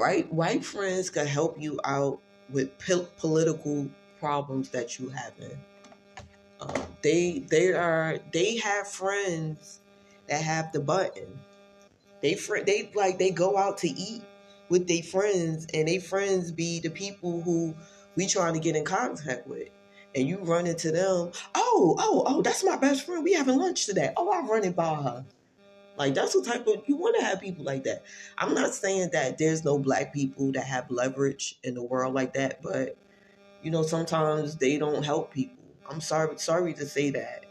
right? 0.00 0.32
White 0.32 0.64
friends 0.64 1.10
can 1.10 1.26
help 1.26 1.60
you 1.60 1.78
out 1.84 2.20
with 2.48 2.70
political 3.18 3.88
problems 4.18 4.70
that 4.70 4.98
you 4.98 5.10
have 5.10 5.32
in. 5.38 5.58
Um, 6.60 6.82
they 7.02 7.44
they 7.48 7.72
are 7.72 8.18
they 8.32 8.56
have 8.58 8.88
friends 8.88 9.80
that 10.28 10.42
have 10.42 10.72
the 10.72 10.80
button. 10.80 11.38
They 12.22 12.34
friend 12.34 12.66
they 12.66 12.90
like 12.94 13.18
they 13.18 13.30
go 13.30 13.56
out 13.56 13.78
to 13.78 13.88
eat 13.88 14.22
with 14.68 14.88
their 14.88 15.02
friends, 15.02 15.66
and 15.74 15.86
they 15.86 15.98
friends 15.98 16.50
be 16.50 16.80
the 16.80 16.90
people 16.90 17.42
who 17.42 17.74
we 18.16 18.26
trying 18.26 18.54
to 18.54 18.60
get 18.60 18.76
in 18.76 18.84
contact 18.84 19.46
with. 19.46 19.68
And 20.14 20.26
you 20.26 20.38
run 20.38 20.66
into 20.66 20.90
them. 20.90 21.30
Oh, 21.54 21.94
oh, 21.98 22.24
oh, 22.26 22.42
that's 22.42 22.64
my 22.64 22.76
best 22.76 23.06
friend. 23.06 23.22
We 23.22 23.32
having 23.32 23.58
lunch 23.58 23.86
today. 23.86 24.12
Oh, 24.16 24.28
I 24.30 24.40
run 24.44 24.64
it 24.64 24.74
by 24.74 24.94
her. 24.96 25.24
Like 26.00 26.14
that's 26.14 26.32
the 26.32 26.40
type 26.40 26.66
of 26.66 26.82
you 26.86 26.96
want 26.96 27.14
to 27.18 27.26
have 27.26 27.42
people 27.42 27.62
like 27.62 27.84
that. 27.84 28.04
I'm 28.38 28.54
not 28.54 28.72
saying 28.72 29.10
that 29.12 29.36
there's 29.36 29.66
no 29.66 29.78
black 29.78 30.14
people 30.14 30.50
that 30.52 30.64
have 30.64 30.90
leverage 30.90 31.58
in 31.62 31.74
the 31.74 31.82
world 31.82 32.14
like 32.14 32.32
that, 32.32 32.62
but 32.62 32.96
you 33.62 33.70
know 33.70 33.82
sometimes 33.82 34.56
they 34.56 34.78
don't 34.78 35.02
help 35.04 35.30
people. 35.30 35.62
I'm 35.90 36.00
sorry 36.00 36.38
sorry 36.38 36.72
to 36.72 36.86
say 36.86 37.10
that. 37.10 37.44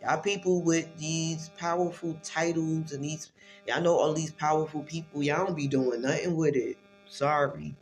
Y'all 0.00 0.18
people 0.18 0.62
with 0.62 0.96
these 0.96 1.50
powerful 1.58 2.18
titles 2.22 2.92
and 2.92 3.04
these 3.04 3.32
y'all 3.68 3.82
know 3.82 3.98
all 3.98 4.14
these 4.14 4.32
powerful 4.32 4.82
people, 4.84 5.22
y'all 5.22 5.44
don't 5.44 5.54
be 5.54 5.68
doing 5.68 6.00
nothing 6.00 6.36
with 6.36 6.56
it. 6.56 6.78
Sorry. 7.04 7.76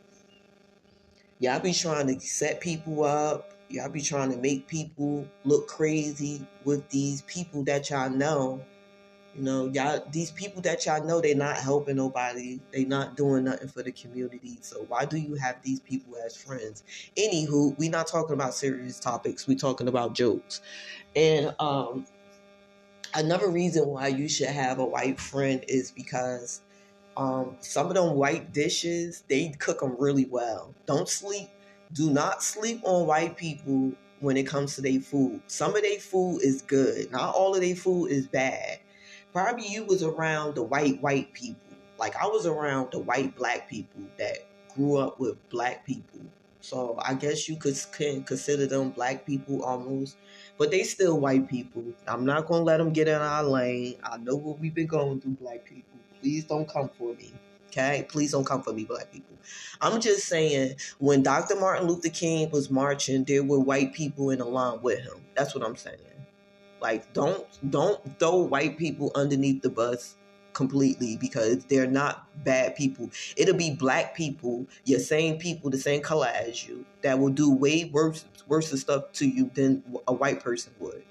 Y'all 1.39 1.61
be 1.61 1.71
trying 1.71 2.07
to 2.07 2.19
set 2.19 2.59
people 2.59 3.05
up. 3.05 3.53
Y'all 3.69 3.87
be 3.87 4.01
trying 4.01 4.31
to 4.31 4.37
make 4.37 4.67
people 4.67 5.25
look 5.45 5.69
crazy 5.69 6.45
with 6.65 6.89
these 6.89 7.21
people 7.21 7.63
that 7.63 7.89
y'all 7.89 8.09
know 8.09 8.61
You 9.35 9.41
know, 9.43 9.65
y'all 9.67 10.05
these 10.11 10.31
people 10.31 10.61
that 10.61 10.85
y'all 10.85 11.03
know 11.03 11.19
they're 11.19 11.35
not 11.35 11.57
helping 11.57 11.95
nobody. 11.95 12.59
They 12.71 12.85
not 12.85 13.17
doing 13.17 13.45
nothing 13.45 13.67
for 13.67 13.81
the 13.81 13.91
community. 13.91 14.59
So 14.61 14.85
why 14.87 15.05
do 15.05 15.17
you 15.17 15.35
have 15.35 15.61
these 15.63 15.79
people 15.79 16.15
as 16.23 16.35
friends? 16.37 16.83
Anywho, 17.17 17.77
we 17.77 17.89
not 17.89 18.07
talking 18.07 18.33
about 18.33 18.53
serious 18.53 18.99
topics. 18.99 19.47
We 19.47 19.55
talking 19.55 19.87
about 19.87 20.13
jokes. 20.13 20.61
And 21.15 21.55
um 21.59 22.05
another 23.15 23.49
reason 23.49 23.87
why 23.87 24.07
you 24.07 24.27
should 24.29 24.49
have 24.49 24.79
a 24.79 24.85
white 24.85 25.19
friend 25.19 25.63
is 25.67 25.91
because 25.91 26.61
um, 27.17 27.57
some 27.59 27.87
of 27.87 27.93
them 27.95 28.15
white 28.15 28.53
dishes 28.53 29.23
they 29.27 29.49
cook 29.49 29.79
them 29.81 29.95
really 29.99 30.25
well. 30.25 30.73
Don't 30.85 31.07
sleep. 31.07 31.49
Do 31.91 32.11
not 32.11 32.41
sleep 32.41 32.81
on 32.83 33.07
white 33.07 33.37
people 33.37 33.93
when 34.19 34.37
it 34.37 34.47
comes 34.47 34.75
to 34.75 34.81
their 34.81 34.99
food. 34.99 35.41
Some 35.47 35.75
of 35.75 35.83
their 35.83 35.99
food 35.99 36.39
is 36.41 36.61
good. 36.61 37.11
Not 37.11 37.35
all 37.35 37.53
of 37.53 37.61
their 37.61 37.75
food 37.75 38.07
is 38.07 38.27
bad. 38.27 38.79
Probably 39.33 39.67
you 39.67 39.85
was 39.85 40.03
around 40.03 40.55
the 40.55 40.63
white 40.63 41.01
white 41.01 41.33
people. 41.33 41.59
Like 41.97 42.15
I 42.15 42.27
was 42.27 42.45
around 42.45 42.91
the 42.91 42.99
white 42.99 43.35
black 43.35 43.69
people 43.69 44.03
that 44.17 44.37
grew 44.75 44.97
up 44.97 45.19
with 45.19 45.37
black 45.49 45.85
people. 45.85 46.21
So 46.61 46.97
I 47.03 47.15
guess 47.15 47.49
you 47.49 47.57
could 47.57 47.77
can 47.91 48.23
consider 48.23 48.67
them 48.67 48.91
black 48.91 49.25
people 49.25 49.63
almost 49.63 50.17
but 50.57 50.71
they 50.71 50.83
still 50.83 51.19
white 51.19 51.47
people. 51.47 51.83
I'm 52.07 52.25
not 52.25 52.47
gonna 52.47 52.63
let 52.63 52.77
them 52.77 52.93
get 52.93 53.07
in 53.07 53.15
our 53.15 53.43
lane. 53.43 53.95
I 54.03 54.17
know 54.17 54.35
what 54.35 54.59
we've 54.59 54.73
been 54.73 54.87
going 54.87 55.21
through, 55.21 55.33
black 55.33 55.65
people. 55.65 55.99
Please 56.21 56.45
don't 56.45 56.67
come 56.67 56.89
for 56.89 57.13
me. 57.15 57.33
Okay, 57.67 58.05
please 58.07 58.31
don't 58.31 58.45
come 58.45 58.61
for 58.61 58.71
me, 58.71 58.83
black 58.85 59.11
people. 59.11 59.35
I'm 59.81 59.99
just 59.99 60.27
saying, 60.27 60.75
when 60.99 61.23
Dr. 61.23 61.55
Martin 61.59 61.87
Luther 61.87 62.09
King 62.09 62.51
was 62.51 62.69
marching, 62.69 63.23
there 63.23 63.43
were 63.43 63.59
white 63.59 63.93
people 63.93 64.29
in 64.29 64.39
the 64.39 64.45
line 64.45 64.79
with 64.81 64.99
him. 64.99 65.25
That's 65.35 65.55
what 65.55 65.65
I'm 65.65 65.75
saying. 65.75 65.97
Like, 66.83 67.13
don't 67.13 67.47
don't 67.71 68.19
throw 68.19 68.35
white 68.35 68.77
people 68.77 69.09
underneath 69.15 69.61
the 69.61 69.69
bus 69.69 70.17
completely 70.51 71.15
because 71.15 71.63
they're 71.63 71.87
not 71.87 72.27
bad 72.43 72.75
people. 72.75 73.09
It'll 73.37 73.55
be 73.55 73.73
black 73.73 74.15
people, 74.15 74.67
your 74.83 74.99
same 74.99 75.37
people, 75.39 75.69
the 75.69 75.77
same 75.77 76.01
color 76.01 76.27
as 76.27 76.67
you, 76.67 76.85
that 77.01 77.17
will 77.17 77.29
do 77.29 77.49
way 77.49 77.85
worse 77.85 78.25
worse 78.49 78.77
stuff 78.77 79.13
to 79.13 79.25
you 79.25 79.49
than 79.53 79.81
a 80.09 80.13
white 80.13 80.43
person 80.43 80.73
would. 80.79 81.05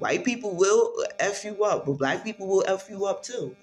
White 0.00 0.22
people 0.22 0.54
will 0.54 0.92
f 1.18 1.42
you 1.46 1.64
up, 1.64 1.86
but 1.86 1.94
black 1.94 2.22
people 2.22 2.46
will 2.46 2.64
f 2.68 2.90
you 2.90 3.06
up 3.06 3.22
too. 3.22 3.56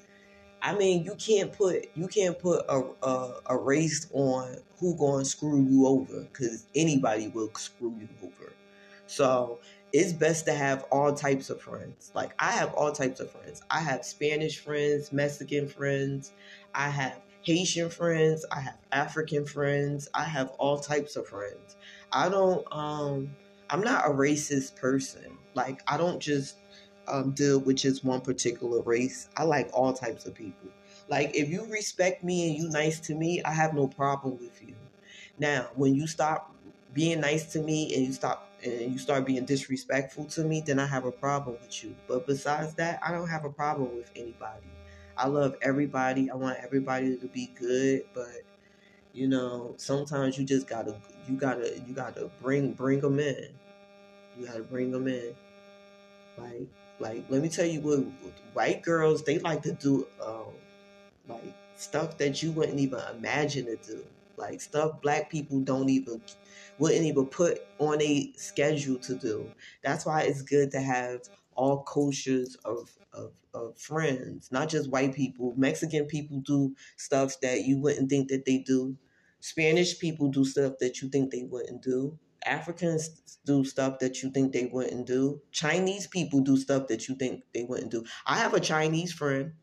I 0.60 0.74
mean, 0.74 1.04
you 1.04 1.14
can't 1.16 1.54
put 1.54 1.86
you 1.94 2.08
can't 2.08 2.40
put 2.40 2.66
a 2.68 2.82
a, 3.04 3.34
a 3.46 3.58
race 3.58 4.08
on 4.12 4.58
who 4.80 4.98
to 4.98 5.24
screw 5.24 5.62
you 5.70 5.86
over 5.86 6.22
because 6.34 6.66
anybody 6.74 7.28
will 7.28 7.52
screw 7.54 7.94
you 8.00 8.10
over. 8.24 8.54
So 9.06 9.60
it's 9.94 10.12
best 10.12 10.46
to 10.48 10.54
have 10.54 10.84
all 10.92 11.14
types 11.14 11.52
of 11.52 11.62
friends. 11.62 12.12
Like 12.16 12.34
I 12.40 12.52
have 12.52 12.74
all 12.74 12.92
types 12.92 13.20
of 13.20 13.32
friends. 13.32 13.62
I 13.70 13.80
have 13.80 14.04
Spanish 14.04 14.60
friends, 14.60 15.14
Mexican 15.14 15.68
friends, 15.68 16.32
I 16.74 16.90
have 16.90 17.22
Haitian 17.44 17.90
friends, 17.90 18.44
I 18.52 18.62
have 18.62 18.78
African 18.92 19.46
friends, 19.46 20.10
I 20.16 20.24
have 20.24 20.50
all 20.58 20.80
types 20.80 21.16
of 21.16 21.28
friends. 21.28 21.78
I 22.12 22.28
don't 22.28 22.66
um 22.72 23.36
I'm 23.70 23.82
not 23.82 24.06
a 24.06 24.10
racist 24.10 24.76
person. 24.76 25.38
Like 25.54 25.82
I 25.88 25.98
don't 25.98 26.20
just 26.20 26.56
um, 27.08 27.32
deal 27.32 27.60
with 27.60 27.78
just 27.78 28.04
one 28.04 28.22
particular 28.22 28.82
race. 28.82 29.30
I 29.38 29.44
like 29.44 29.70
all 29.74 29.94
types 29.94 30.26
of 30.26 30.34
people. 30.34 30.70
Like 31.08 31.36
if 31.36 31.50
you 31.50 31.66
respect 31.70 32.24
me 32.24 32.48
and 32.48 32.58
you 32.58 32.70
nice 32.70 33.00
to 33.02 33.16
me, 33.16 33.44
I 33.44 33.52
have 33.54 33.76
no 33.76 33.88
problem 33.88 34.40
with 34.40 34.60
you. 34.62 34.76
Now, 35.38 35.68
when 35.76 35.94
you 35.96 36.08
stop 36.08 36.56
being 36.94 37.20
nice 37.20 37.52
to 37.54 37.60
me 37.60 37.94
and 37.94 38.06
you 38.06 38.14
stop 38.14 38.50
and 38.64 38.92
you 38.92 38.98
start 38.98 39.26
being 39.26 39.46
disrespectful 39.46 40.26
to 40.26 40.44
me, 40.44 40.62
then 40.62 40.80
I 40.80 40.86
have 40.86 41.06
a 41.06 41.12
problem 41.12 41.58
with 41.62 41.84
you. 41.84 41.96
But 42.08 42.26
besides 42.26 42.74
that, 42.76 43.00
I 43.04 43.12
don't 43.12 43.28
have 43.28 43.46
a 43.46 43.50
problem 43.50 43.96
with 43.96 44.10
anybody. 44.16 44.68
I 45.18 45.28
love 45.28 45.56
everybody. 45.62 46.32
I 46.32 46.36
want 46.36 46.58
everybody 46.62 47.18
to 47.18 47.28
be 47.28 47.52
good, 47.60 48.06
but 48.14 48.44
you 49.14 49.28
know, 49.28 49.76
sometimes 49.78 50.38
you 50.38 50.46
just 50.46 50.68
gotta, 50.68 50.96
you 51.28 51.36
gotta, 51.36 51.80
you 51.88 51.94
gotta 51.94 52.32
bring, 52.42 52.74
bring 52.74 53.00
them 53.00 53.20
in. 53.20 53.50
You 54.38 54.48
gotta 54.48 54.64
bring 54.64 54.92
them 54.92 55.08
in. 55.08 55.36
Like, 56.38 56.68
like, 57.00 57.26
let 57.30 57.42
me 57.42 57.50
tell 57.50 57.66
you 57.66 57.82
what, 57.82 58.00
white 58.54 58.82
girls 58.82 59.24
they 59.24 59.40
like 59.40 59.62
to 59.64 59.74
do, 59.74 60.08
um, 60.26 60.54
like 61.28 61.44
stuff 61.76 62.18
that 62.18 62.42
you 62.42 62.52
wouldn't 62.52 62.80
even 62.80 63.00
imagine 63.16 63.66
to 63.66 63.76
do. 63.76 64.04
Like 64.38 64.62
stuff 64.62 65.02
black 65.02 65.30
people 65.30 65.62
don't 65.62 65.90
even 65.90 66.22
wouldn't 66.78 67.06
even 67.06 67.28
put 67.28 67.60
on 67.80 68.02
a 68.02 68.34
schedule 68.36 69.00
to 69.00 69.16
do. 69.16 69.54
That's 69.84 70.06
why 70.06 70.24
it's 70.24 70.42
good 70.42 70.72
to 70.72 70.82
have 70.82 71.22
all 71.56 71.84
cultures 71.84 72.56
of, 72.66 72.98
of, 73.14 73.34
of 73.54 73.78
friends, 73.78 74.52
not 74.52 74.70
just 74.70 74.90
white 74.90 75.14
people. 75.14 75.54
Mexican 75.58 76.06
people 76.06 76.40
do 76.40 76.76
stuff 76.98 77.40
that 77.42 77.64
you 77.66 77.78
wouldn't 77.80 78.10
think 78.10 78.30
that 78.30 78.46
they 78.46 78.60
do. 78.60 78.98
Spanish 79.40 80.00
people 80.00 80.30
do 80.30 80.44
stuff 80.46 80.74
that 80.80 81.02
you 81.02 81.10
think 81.10 81.32
they 81.32 81.44
wouldn't 81.44 81.82
do. 81.84 82.18
Africans 82.46 83.38
do 83.46 83.64
stuff 83.64 84.00
that 84.00 84.22
you 84.22 84.32
think 84.32 84.52
they 84.54 84.66
wouldn't 84.66 85.06
do. 85.08 85.42
Chinese 85.52 86.08
people 86.08 86.42
do 86.42 86.58
stuff 86.58 86.88
that 86.88 87.08
you 87.08 87.16
think 87.16 87.44
they 87.54 87.64
wouldn't 87.64 87.92
do. 87.92 88.04
I 88.26 88.38
have 88.38 88.54
a 88.54 88.60
Chinese 88.60 89.14
friend. 89.14 89.54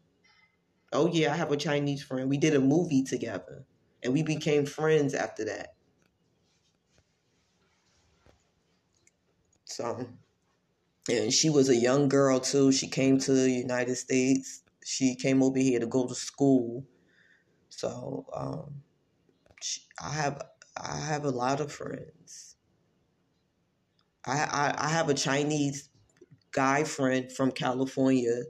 Oh 0.93 1.07
yeah, 1.09 1.33
I 1.33 1.37
have 1.37 1.51
a 1.53 1.57
Chinese 1.57 2.03
friend. 2.03 2.29
We 2.29 2.39
did 2.39 2.55
a 2.55 2.61
movie 2.61 3.03
together 3.03 3.67
and 4.03 4.13
we 4.13 4.23
became 4.23 4.67
friends 4.67 5.15
after 5.15 5.45
that. 5.47 5.75
So, 9.65 10.07
and 11.09 11.33
she 11.33 11.51
was 11.51 11.69
a 11.69 11.77
young 11.77 12.09
girl 12.09 12.41
too. 12.41 12.73
She 12.73 12.89
came 12.89 13.19
to 13.21 13.33
the 13.33 13.51
United 13.51 13.97
States. 13.97 14.63
She 14.85 15.15
came 15.15 15.43
over 15.43 15.59
here 15.59 15.81
to 15.81 15.87
go 15.87 16.07
to 16.07 16.15
school. 16.15 16.85
So, 17.69 18.27
um, 18.35 18.83
she, 19.63 19.83
I 20.03 20.13
have 20.13 20.43
I 20.77 20.97
have 20.99 21.25
a 21.25 21.31
lot 21.31 21.61
of 21.61 21.73
friends. 21.73 22.57
I, 24.25 24.33
I, 24.33 24.87
I 24.87 24.89
have 24.89 25.09
a 25.09 25.15
Chinese 25.15 25.89
guy 26.53 26.85
friend 26.85 27.31
from 27.33 27.53
California. 27.53 28.43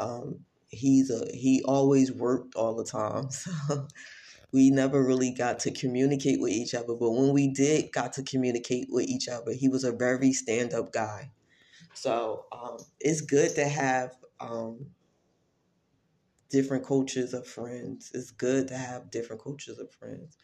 Um, 0.00 0.40
he's 0.68 1.10
a 1.10 1.26
he 1.32 1.62
always 1.64 2.12
worked 2.12 2.54
all 2.54 2.74
the 2.76 2.84
time. 2.84 3.28
So 3.68 3.88
we 4.56 4.70
never 4.70 5.04
really 5.04 5.32
got 5.32 5.58
to 5.60 5.70
communicate 5.70 6.40
with 6.40 6.50
each 6.50 6.72
other. 6.72 6.94
But 6.98 7.10
when 7.10 7.34
we 7.34 7.48
did 7.48 7.92
got 7.92 8.14
to 8.14 8.22
communicate 8.22 8.86
with 8.88 9.06
each 9.06 9.28
other, 9.28 9.52
he 9.52 9.68
was 9.68 9.84
a 9.84 9.92
very 9.92 10.32
stand 10.32 10.72
up 10.72 10.94
guy. 10.94 11.30
So 11.92 12.46
um, 12.50 12.78
it's 12.98 13.20
good 13.20 13.54
to 13.56 13.68
have 13.68 14.16
um, 14.40 14.86
different 16.48 16.86
cultures 16.86 17.34
of 17.34 17.46
friends. 17.46 18.10
It's 18.14 18.30
good 18.30 18.68
to 18.68 18.78
have 18.78 19.10
different 19.10 19.42
cultures 19.42 19.78
of 19.78 19.92
friends. 19.92 20.38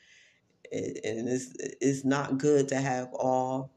and 0.71 1.27
it's, 1.27 1.55
it's 1.81 2.05
not 2.05 2.37
good 2.37 2.69
to 2.69 2.77
have 2.77 3.09
all 3.15 3.73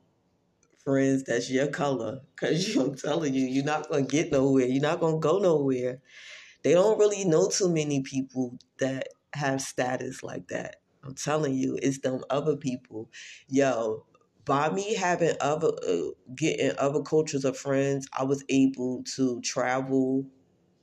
friends 0.83 1.23
that's 1.23 1.49
your 1.49 1.67
color 1.67 2.19
because 2.35 2.75
I'm 2.75 2.95
telling 2.95 3.33
you, 3.33 3.45
you're 3.45 3.63
not 3.63 3.89
going 3.89 4.05
to 4.05 4.11
get 4.11 4.33
nowhere. 4.33 4.65
You're 4.65 4.81
not 4.81 4.99
going 4.99 5.15
to 5.15 5.19
go 5.19 5.39
nowhere. 5.39 6.01
They 6.61 6.73
don't 6.73 6.99
really 6.99 7.23
know 7.23 7.47
too 7.47 7.69
many 7.71 8.01
people 8.01 8.57
that 8.79 9.07
have 9.35 9.61
status 9.61 10.23
like 10.23 10.47
that. 10.49 10.77
I'm 11.03 11.15
telling 11.15 11.53
you, 11.55 11.77
it's 11.81 11.99
them 11.99 12.23
other 12.29 12.57
people. 12.57 13.09
Yo, 13.47 14.05
by 14.45 14.69
me 14.69 14.95
having 14.95 15.35
other 15.41 15.71
uh, 15.87 16.11
getting 16.35 16.73
other 16.77 17.01
cultures 17.01 17.45
of 17.45 17.57
friends, 17.57 18.07
I 18.13 18.23
was 18.23 18.43
able 18.49 19.03
to 19.15 19.41
travel 19.41 20.25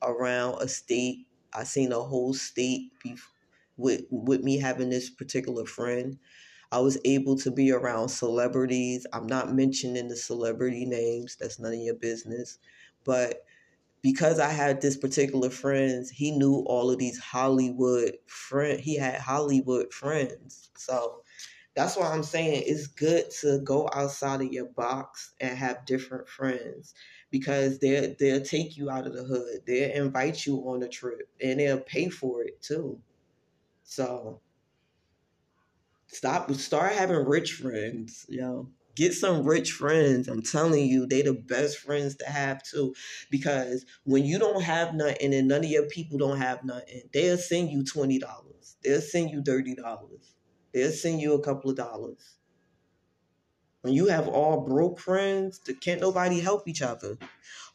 around 0.02 0.62
a 0.62 0.68
state. 0.68 1.26
I 1.54 1.64
seen 1.64 1.92
a 1.92 2.00
whole 2.00 2.35
state 2.35 2.92
with 3.76 4.02
with 4.11 4.42
me 4.42 4.59
having 4.59 4.90
this 4.90 5.11
particular 5.11 5.66
friend. 5.66 6.18
I 6.71 6.80
was 6.80 6.99
able 7.04 7.37
to 7.38 7.50
be 7.50 7.71
around 7.71 8.09
celebrities. 8.09 9.06
I'm 9.12 9.26
not 9.26 9.54
mentioning 9.54 10.09
the 10.09 10.16
celebrity 10.16 10.87
names. 10.87 11.37
That's 11.38 11.59
none 11.61 11.75
of 11.75 11.78
your 11.78 11.94
business. 11.97 12.59
But 13.04 13.44
because 14.02 14.40
I 14.40 14.50
had 14.50 14.80
this 14.80 14.97
particular 14.97 15.50
friends, 15.50 16.11
he 16.11 16.32
knew 16.32 16.64
all 16.66 16.90
of 16.90 16.99
these 16.99 17.18
Hollywood 17.18 18.14
friend. 18.26 18.80
He 18.80 18.97
had 18.97 19.21
Hollywood 19.21 19.92
friends, 19.92 20.71
so 20.76 21.23
that's 21.75 21.97
why 21.97 22.09
I'm 22.12 22.23
saying 22.23 22.64
it's 22.66 22.87
good 22.87 23.30
to 23.40 23.61
go 23.61 23.88
outside 23.94 24.42
of 24.42 24.52
your 24.52 24.66
box 24.66 25.32
and 25.40 25.56
have 25.56 25.87
different 25.87 26.28
friends 26.28 26.94
because 27.30 27.78
they 27.78 28.14
they'll 28.18 28.42
take 28.42 28.76
you 28.76 28.90
out 28.90 29.06
of 29.06 29.14
the 29.14 29.25
hood. 29.25 29.61
They'll 29.66 30.04
invite 30.04 30.44
you 30.44 30.59
on 30.68 30.82
a 30.82 30.88
trip 30.88 31.28
and 31.40 31.61
they'll 31.61 31.80
pay 31.80 32.09
for 32.11 32.42
it 32.42 32.61
too. 32.61 33.00
So 33.85 34.40
stop 36.09 36.52
start 36.52 36.92
having 36.92 37.16
rich 37.26 37.54
friends, 37.54 38.26
yo. 38.28 38.68
Get 38.94 39.14
some 39.14 39.44
rich 39.44 39.72
friends. 39.72 40.28
I'm 40.28 40.42
telling 40.42 40.87
you, 40.87 41.06
they 41.06 41.22
the 41.22 41.32
best 41.34 41.78
friends 41.78 42.16
to 42.16 42.26
have 42.26 42.62
too. 42.62 42.94
Because 43.30 43.87
when 44.04 44.25
you 44.25 44.38
don't 44.38 44.62
have 44.62 44.94
nothing 44.94 45.34
and 45.34 45.49
none 45.49 45.64
of 45.64 45.70
your 45.70 45.87
people 45.87 46.18
don't 46.18 46.38
have 46.38 46.64
nothing, 46.64 47.02
they'll 47.12 47.38
send 47.38 47.70
you 47.70 47.84
twenty 47.84 48.18
dollars. 48.18 48.76
They'll 48.84 49.00
send 49.00 49.30
you 49.30 49.42
thirty 49.42 49.75
dollars. 49.75 50.34
They'll 50.75 50.92
send 50.92 51.20
you 51.20 51.34
a 51.34 51.42
couple 51.42 51.70
of 51.70 51.76
dollars. 51.76 52.37
When 53.82 53.94
you 53.94 54.06
have 54.08 54.28
all 54.28 54.61
broke 54.61 55.00
friends, 55.00 55.61
can't 55.80 56.00
nobody 56.00 56.40
help 56.40 56.68
each 56.68 56.82
other. 56.82 57.16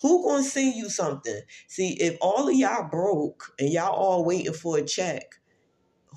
Who 0.01 0.23
gonna 0.23 0.43
send 0.43 0.75
you 0.75 0.89
something? 0.89 1.41
See, 1.67 1.93
if 1.99 2.17
all 2.21 2.47
of 2.47 2.55
y'all 2.55 2.87
broke 2.89 3.53
and 3.59 3.69
y'all 3.69 3.93
all 3.93 4.23
waiting 4.23 4.53
for 4.53 4.77
a 4.77 4.83
check, 4.83 5.35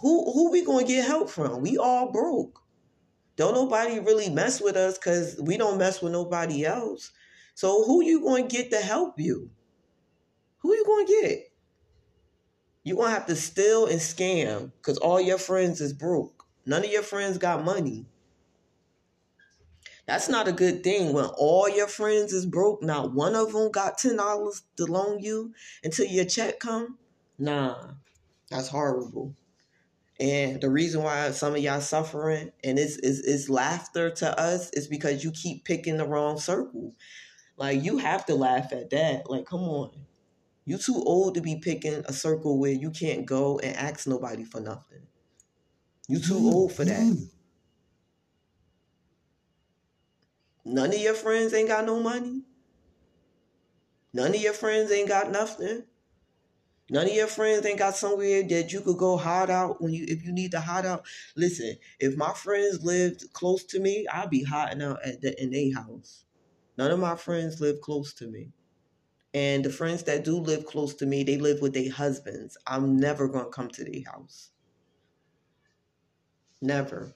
who 0.00 0.30
who 0.33 0.52
we 0.52 0.64
gonna 0.64 0.87
get 0.87 1.07
help 1.07 1.30
from? 1.30 1.62
We 1.62 1.76
all 1.78 2.12
broke. 2.12 2.60
Don't 3.40 3.54
nobody 3.54 3.99
really 3.99 4.28
mess 4.28 4.61
with 4.61 4.76
us 4.76 4.99
because 4.99 5.40
we 5.42 5.56
don't 5.56 5.78
mess 5.78 6.02
with 6.02 6.12
nobody 6.12 6.66
else. 6.66 7.11
So 7.54 7.85
who 7.85 8.04
you 8.04 8.23
gonna 8.23 8.47
get 8.47 8.70
to 8.70 8.78
help 8.78 9.18
you? 9.18 9.50
Who 10.59 10.75
you 10.75 10.85
gonna 10.85 11.06
get? 11.06 11.50
you 12.82 12.97
gonna 12.97 13.11
have 13.11 13.26
to 13.26 13.37
steal 13.37 13.87
and 13.87 14.00
scam 14.00 14.73
because 14.76 14.99
all 14.99 15.20
your 15.20 15.38
friends 15.38 15.80
is 15.80 15.92
broke. 15.92 16.44
None 16.66 16.85
of 16.85 16.90
your 16.90 17.02
friends 17.02 17.38
got 17.38 17.64
money. 17.64 18.06
That's 20.06 20.28
not 20.28 20.49
a 20.49 20.52
good 20.52 20.82
thing 20.82 21.12
when 21.12 21.26
all 21.26 21.68
your 21.68 21.87
friends 21.87 22.32
is 22.32 22.47
broke. 22.47 22.82
Not 22.82 23.14
one 23.14 23.35
of 23.35 23.52
them 23.52 23.70
got 23.70 23.99
ten 23.99 24.16
dollars 24.16 24.62
to 24.76 24.87
loan 24.87 25.20
you 25.20 25.54
until 25.85 26.06
your 26.06 26.25
check 26.25 26.59
come. 26.59 26.99
Nah, 27.38 27.92
that's 28.50 28.68
horrible. 28.68 29.35
And 30.21 30.61
the 30.61 30.69
reason 30.69 31.03
why 31.03 31.31
some 31.31 31.55
of 31.55 31.61
y'all 31.61 31.81
suffering 31.81 32.53
and 32.62 32.79
it's, 32.79 32.97
it's, 32.97 33.21
it's 33.21 33.49
laughter 33.49 34.11
to 34.11 34.39
us 34.39 34.69
is 34.75 34.87
because 34.87 35.25
you 35.25 35.33
keep 35.33 35.65
picking 35.65 35.97
the 35.97 36.07
wrong 36.07 36.39
circle. 36.39 36.95
Like 37.57 37.83
you 37.83 37.99
have 37.99 38.27
to 38.27 38.35
laugh 38.35 38.73
at 38.73 38.91
that. 38.91 39.31
Like, 39.31 39.47
come 39.47 39.61
on. 39.61 39.93
You 40.67 40.77
too 40.77 41.03
old 41.05 41.35
to 41.35 41.41
be 41.41 41.57
picking 41.57 42.05
a 42.07 42.12
circle 42.12 42.59
where 42.59 42.73
you 42.73 42.91
can't 42.91 43.25
go 43.25 43.59
and 43.61 43.75
ask 43.75 44.07
nobody 44.07 44.45
for 44.45 44.61
nothing. 44.61 45.07
You 46.07 46.19
too 46.21 46.35
mm, 46.35 46.53
old 46.53 46.73
for 46.75 46.85
that. 46.85 47.00
Mm. 47.00 47.29
None 50.67 50.91
of 50.91 51.00
your 51.00 51.15
friends 51.15 51.55
ain't 51.55 51.69
got 51.69 51.87
no 51.87 51.99
money. 51.99 52.43
None 54.12 54.35
of 54.35 54.41
your 54.41 54.53
friends 54.53 54.93
ain't 54.93 55.09
got 55.09 55.31
nothing. 55.31 55.85
None 56.90 57.06
of 57.06 57.12
your 57.12 57.28
friends 57.28 57.64
ain't 57.64 57.78
got 57.78 57.94
somewhere 57.94 58.42
that 58.42 58.73
you 58.73 58.80
could 58.80 58.99
go 58.99 59.16
hide 59.16 59.49
out 59.49 59.80
when 59.80 59.94
you 59.94 60.04
if 60.09 60.25
you 60.25 60.32
need 60.32 60.50
to 60.50 60.61
hide 60.61 60.85
out. 60.85 61.06
Listen, 61.37 61.76
if 62.00 62.16
my 62.16 62.32
friends 62.32 62.82
lived 62.82 63.32
close 63.32 63.62
to 63.66 63.78
me, 63.78 64.06
I'd 64.12 64.28
be 64.28 64.42
hiding 64.42 64.82
out 64.82 64.99
at 65.04 65.20
the 65.20 65.40
in 65.40 65.54
a 65.54 65.70
house. 65.70 66.25
None 66.76 66.90
of 66.90 66.99
my 66.99 67.14
friends 67.14 67.61
live 67.61 67.80
close 67.80 68.12
to 68.14 68.26
me. 68.26 68.50
And 69.32 69.64
the 69.64 69.70
friends 69.70 70.02
that 70.04 70.25
do 70.25 70.38
live 70.38 70.66
close 70.66 70.94
to 70.94 71.06
me, 71.06 71.23
they 71.23 71.38
live 71.38 71.61
with 71.61 71.75
their 71.75 71.92
husbands. 71.92 72.59
I'm 72.66 72.99
never 72.99 73.28
to 73.28 73.44
come 73.50 73.68
to 73.68 73.85
their 73.85 74.02
house. 74.12 74.50
Never. 76.61 77.14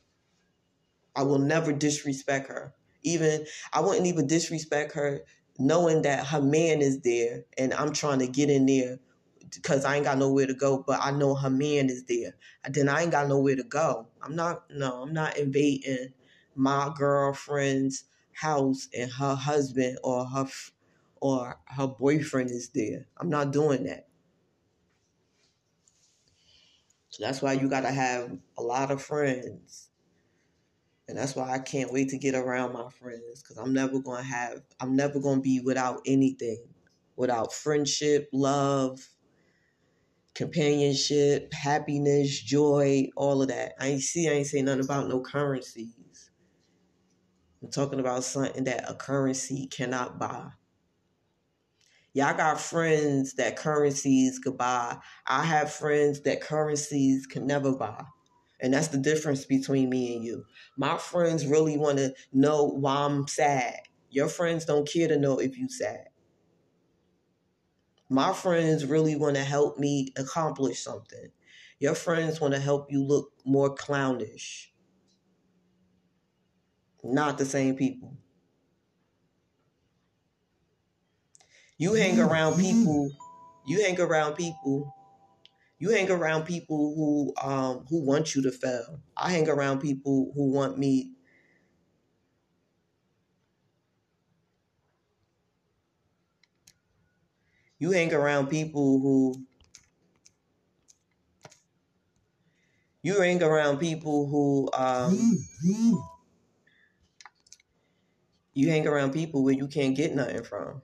I 1.16 1.24
will 1.24 1.40
never 1.40 1.72
disrespect 1.72 2.48
her. 2.48 2.74
Even, 3.02 3.44
I 3.72 3.80
wouldn't 3.80 4.06
even 4.06 4.28
disrespect 4.28 4.92
her 4.94 5.22
knowing 5.58 6.02
that 6.02 6.26
her 6.26 6.40
man 6.40 6.80
is 6.80 7.00
there 7.00 7.44
and 7.58 7.74
I'm 7.74 7.92
trying 7.92 8.20
to 8.20 8.28
get 8.28 8.50
in 8.50 8.66
there 8.66 8.98
because 9.54 9.84
I 9.84 9.96
ain't 9.96 10.04
got 10.04 10.18
nowhere 10.18 10.46
to 10.46 10.54
go, 10.54 10.84
but 10.86 11.00
I 11.02 11.10
know 11.10 11.34
her 11.34 11.50
man 11.50 11.88
is 11.90 12.04
there. 12.04 12.34
Then 12.68 12.88
I 12.88 13.02
ain't 13.02 13.12
got 13.12 13.28
nowhere 13.28 13.56
to 13.56 13.64
go. 13.64 14.08
I'm 14.22 14.34
not, 14.36 14.64
no, 14.70 15.02
I'm 15.02 15.12
not 15.12 15.38
invading 15.38 16.12
my 16.54 16.92
girlfriend's 16.96 18.04
house 18.32 18.88
and 18.96 19.10
her 19.12 19.34
husband 19.34 19.98
or 20.02 20.26
her 20.26 20.46
or 21.20 21.58
her 21.66 21.86
boyfriend 21.86 22.50
is 22.50 22.68
there. 22.70 23.06
I'm 23.18 23.30
not 23.30 23.52
doing 23.52 23.84
that. 23.84 24.08
So 27.10 27.24
that's 27.24 27.40
why 27.40 27.52
you 27.52 27.68
got 27.68 27.82
to 27.82 27.92
have 27.92 28.36
a 28.58 28.62
lot 28.62 28.90
of 28.90 29.00
friends. 29.00 29.88
And 31.08 31.16
that's 31.16 31.36
why 31.36 31.50
I 31.50 31.58
can't 31.58 31.92
wait 31.92 32.08
to 32.10 32.18
get 32.18 32.34
around 32.34 32.72
my 32.72 32.88
friends 32.90 33.42
because 33.42 33.58
I'm 33.58 33.72
never 33.72 34.00
going 34.00 34.22
to 34.22 34.28
have, 34.28 34.62
I'm 34.80 34.96
never 34.96 35.20
going 35.20 35.36
to 35.36 35.42
be 35.42 35.60
without 35.60 36.00
anything, 36.06 36.64
without 37.16 37.52
friendship, 37.52 38.28
love, 38.32 39.06
companionship, 40.34 41.52
happiness, 41.52 42.40
joy, 42.40 43.08
all 43.16 43.42
of 43.42 43.48
that. 43.48 43.72
I 43.78 43.88
ain't 43.88 44.02
see, 44.02 44.28
I 44.28 44.32
ain't 44.32 44.46
say 44.46 44.62
nothing 44.62 44.84
about 44.84 45.08
no 45.08 45.20
currencies. 45.20 46.30
I'm 47.62 47.70
talking 47.70 48.00
about 48.00 48.24
something 48.24 48.64
that 48.64 48.90
a 48.90 48.94
currency 48.94 49.68
cannot 49.68 50.18
buy. 50.18 50.48
Y'all 52.12 52.36
got 52.36 52.60
friends 52.60 53.34
that 53.34 53.56
currencies 53.56 54.38
could 54.38 54.56
buy. 54.56 54.98
I 55.26 55.44
have 55.44 55.72
friends 55.72 56.20
that 56.22 56.40
currencies 56.40 57.26
can 57.26 57.46
never 57.46 57.72
buy. 57.74 58.04
And 58.60 58.72
that's 58.72 58.88
the 58.88 58.98
difference 58.98 59.44
between 59.44 59.90
me 59.90 60.14
and 60.14 60.24
you. 60.24 60.44
My 60.76 60.96
friends 60.96 61.46
really 61.46 61.76
want 61.76 61.98
to 61.98 62.14
know 62.32 62.64
why 62.64 62.96
I'm 62.98 63.26
sad. 63.26 63.80
Your 64.10 64.28
friends 64.28 64.64
don't 64.64 64.88
care 64.88 65.08
to 65.08 65.18
know 65.18 65.38
if 65.38 65.58
you 65.58 65.68
sad. 65.68 66.04
My 68.08 68.32
friends 68.32 68.84
really 68.84 69.16
want 69.16 69.36
to 69.36 69.44
help 69.44 69.78
me 69.78 70.12
accomplish 70.16 70.82
something. 70.82 71.30
Your 71.78 71.94
friends 71.94 72.40
want 72.40 72.54
to 72.54 72.60
help 72.60 72.90
you 72.92 73.02
look 73.02 73.32
more 73.44 73.74
clownish. 73.74 74.72
Not 77.02 77.38
the 77.38 77.44
same 77.44 77.76
people. 77.76 78.16
You 81.78 81.94
hang 81.94 82.18
around 82.20 82.58
people. 82.58 83.10
You 83.66 83.82
hang 83.82 84.00
around 84.00 84.34
people. 84.34 84.94
You 85.78 85.90
hang 85.90 86.10
around 86.10 86.44
people 86.44 86.94
who 86.94 87.34
um 87.42 87.86
who 87.88 88.04
want 88.04 88.34
you 88.34 88.42
to 88.42 88.52
fail. 88.52 89.02
I 89.16 89.30
hang 89.30 89.48
around 89.48 89.80
people 89.80 90.32
who 90.34 90.50
want 90.52 90.78
me. 90.78 91.13
You 97.78 97.90
hang 97.90 98.12
around 98.12 98.48
people 98.48 99.00
who. 99.00 99.34
You 103.02 103.20
hang 103.20 103.42
around 103.42 103.78
people 103.78 104.26
who 104.26 104.70
um. 104.72 105.38
You 108.56 108.70
hang 108.70 108.86
around 108.86 109.12
people 109.12 109.42
where 109.42 109.54
you 109.54 109.66
can't 109.66 109.96
get 109.96 110.14
nothing 110.14 110.44
from. 110.44 110.80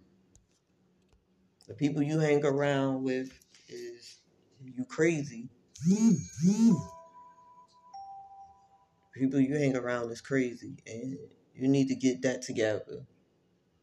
The 1.68 1.74
people 1.74 2.03
you 2.03 2.18
hang 2.18 2.44
around 2.44 3.05
with 3.05 3.31
is 3.68 4.18
you 4.61 4.85
crazy. 4.85 5.48
people 9.14 9.38
you 9.38 9.57
hang 9.57 9.76
around 9.76 10.11
is 10.11 10.20
crazy, 10.20 10.74
and 10.87 11.16
you 11.55 11.68
need 11.68 11.88
to 11.88 11.94
get 11.94 12.22
that 12.22 12.42
together. 12.42 13.07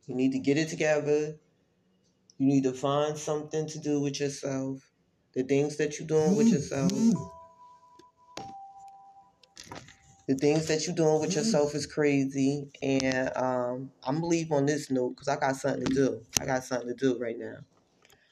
You 0.06 0.16
need 0.16 0.34
to 0.34 0.40
get 0.40 0.58
it 0.58 0.68
together. 0.68 1.36
You 2.38 2.48
need 2.48 2.64
to 2.64 2.74
find 2.74 3.18
something 3.18 3.68
to 3.68 3.80
do 3.80 4.02
with 4.02 4.20
yourself. 4.20 4.92
The 5.34 5.44
things 5.44 5.78
that 5.78 6.00
you're 6.00 6.08
doing 6.08 6.36
with 6.36 6.50
yourself. 6.50 6.92
The 10.28 10.36
things 10.36 10.68
that 10.68 10.86
you're 10.86 10.96
doing 10.96 11.22
with 11.22 11.36
yourself 11.36 11.76
is 11.76 11.86
crazy. 11.86 12.70
And 12.82 13.32
um, 13.36 13.92
I'm 14.04 14.16
going 14.16 14.22
to 14.22 14.28
leave 14.28 14.52
on 14.52 14.66
this 14.66 14.92
note 14.92 15.12
because 15.12 15.30
I 15.30 15.38
got 15.38 15.56
something 15.56 15.86
to 15.86 15.94
do. 15.94 16.22
I 16.42 16.46
got 16.46 16.64
something 16.66 16.90
to 16.90 16.96
do 16.96 17.20
right 17.20 17.38
now. 17.38 17.58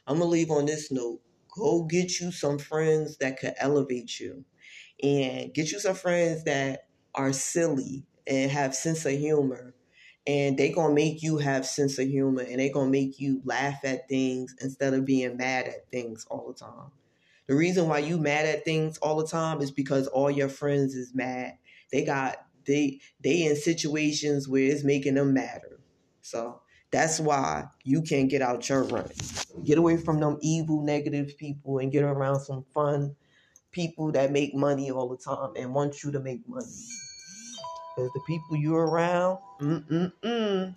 I'm 0.08 0.20
gonna 0.20 0.32
leave 0.32 0.52
on 0.52 0.66
this 0.66 0.92
note. 0.92 1.22
Go 1.56 1.84
get 1.84 2.20
you 2.20 2.32
some 2.32 2.60
friends 2.60 3.18
that 3.18 3.40
could 3.40 3.56
elevate 3.58 4.20
you, 4.20 4.46
and 5.04 5.54
get 5.54 5.72
you 5.72 5.80
some 5.80 5.96
friends 5.96 6.46
that 6.46 6.88
are 7.16 7.34
silly 7.34 8.06
and 8.28 8.52
have 8.52 8.76
sense 8.76 9.06
of 9.06 9.14
humor, 9.14 9.75
and 10.28 10.58
they 10.58 10.72
gonna 10.72 10.94
make 10.94 11.22
you 11.22 11.38
have 11.38 11.66
sense 11.66 12.00
of 12.00 12.08
humor, 12.08 12.42
and 12.42 12.60
they 12.60 12.70
gonna 12.70 12.90
make 12.90 13.20
you 13.20 13.42
laugh 13.46 13.84
at 13.84 14.08
things 14.10 14.56
instead 14.62 14.94
of 14.94 15.06
being 15.06 15.38
mad 15.38 15.68
at 15.68 15.90
things 15.92 16.26
all 16.30 16.48
the 16.48 16.54
time. 16.54 16.92
The 17.48 17.56
reason 17.56 17.88
why 17.88 18.00
you 18.00 18.18
mad 18.18 18.46
at 18.46 18.66
things 18.66 18.98
all 19.00 19.18
the 19.18 19.28
time 19.28 19.62
is 19.62 19.72
because 19.72 20.08
all 20.08 20.32
your 20.32 20.50
friends 20.50 20.96
is 20.96 21.14
mad. 21.14 21.58
They 21.92 22.04
got 22.04 22.38
they 22.66 23.02
they 23.24 23.46
in 23.46 23.56
situations 23.56 24.48
where 24.48 24.64
it's 24.64 24.84
making 24.84 25.16
them 25.16 25.34
madder. 25.34 25.80
So 26.22 26.62
that's 26.92 27.20
why 27.20 27.66
you 27.84 28.02
can't 28.02 28.30
get 28.30 28.42
out 28.42 28.68
your 28.68 28.84
run. 28.84 29.12
Get 29.64 29.78
away 29.78 29.98
from 29.98 30.20
them 30.20 30.38
evil, 30.42 30.82
negative 30.82 31.38
people 31.38 31.78
and 31.80 31.92
get 31.92 32.04
around 32.04 32.40
some 32.42 32.66
fun 32.74 33.16
people 33.72 34.12
that 34.14 34.32
make 34.32 34.56
money 34.56 34.92
all 34.92 35.10
the 35.10 35.18
time 35.18 35.52
and 35.56 35.74
want 35.74 36.04
you 36.04 36.12
to 36.12 36.20
make 36.20 36.48
money. 36.48 36.88
Because 37.96 38.12
the 38.14 38.22
people 38.28 38.58
you're 38.58 38.86
around, 38.88 39.40
mm-mm-mm. 39.62 40.76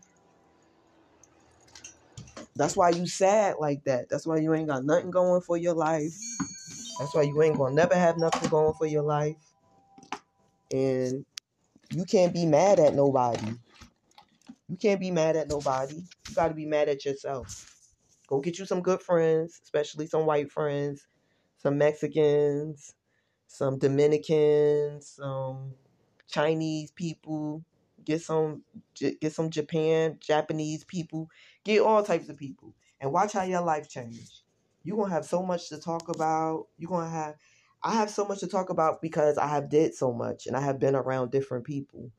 That's 2.54 2.76
why 2.76 2.90
you 2.90 3.06
sad 3.06 3.56
like 3.60 3.84
that. 3.84 4.08
That's 4.08 4.26
why 4.26 4.38
you 4.38 4.52
ain't 4.52 4.68
got 4.68 4.84
nothing 4.84 5.12
going 5.12 5.40
for 5.42 5.56
your 5.56 5.74
life. 5.74 6.12
That's 6.98 7.14
why 7.14 7.22
you 7.22 7.40
ain't 7.42 7.56
gonna 7.56 7.74
never 7.74 7.94
have 7.94 8.18
nothing 8.18 8.48
going 8.50 8.74
for 8.74 8.86
your 8.86 9.02
life. 9.02 9.36
And 10.72 11.24
you 11.90 12.04
can't 12.04 12.34
be 12.34 12.46
mad 12.46 12.80
at 12.80 12.94
nobody. 12.94 13.52
You 14.68 14.76
can't 14.76 15.00
be 15.00 15.10
mad 15.12 15.36
at 15.36 15.48
nobody. 15.48 15.94
You 16.28 16.34
got 16.34 16.48
to 16.48 16.54
be 16.54 16.66
mad 16.66 16.88
at 16.88 17.04
yourself. 17.04 17.94
Go 18.26 18.40
get 18.40 18.58
you 18.58 18.66
some 18.66 18.82
good 18.82 19.00
friends, 19.00 19.60
especially 19.62 20.06
some 20.06 20.26
white 20.26 20.50
friends, 20.50 21.06
some 21.56 21.78
Mexicans, 21.78 22.94
some 23.46 23.78
Dominicans, 23.78 25.08
some 25.08 25.74
Chinese 26.28 26.90
people. 26.92 27.64
get 28.04 28.22
some 28.22 28.62
get 28.94 29.32
some 29.32 29.50
Japan, 29.50 30.18
Japanese 30.20 30.84
people, 30.84 31.30
get 31.64 31.80
all 31.82 32.02
types 32.02 32.28
of 32.30 32.36
people, 32.38 32.74
and 33.00 33.12
watch 33.12 33.32
how 33.34 33.44
your 33.44 33.62
life 33.62 33.88
change. 33.88 34.42
You're 34.84 34.96
gonna 34.98 35.12
have 35.14 35.26
so 35.26 35.42
much 35.42 35.68
to 35.70 35.78
talk 35.80 36.08
about. 36.08 36.66
You're 36.78 36.90
gonna 36.90 37.10
have 37.10 37.36
I 37.82 37.94
have 37.94 38.10
so 38.10 38.24
much 38.26 38.40
to 38.40 38.48
talk 38.48 38.70
about 38.70 39.02
because 39.02 39.38
I 39.38 39.46
have 39.48 39.68
did 39.70 39.94
so 39.94 40.12
much 40.12 40.46
and 40.46 40.56
I 40.56 40.60
have 40.62 40.80
been 40.80 40.96
around 40.96 41.30
different 41.32 41.64
people. 41.64 42.10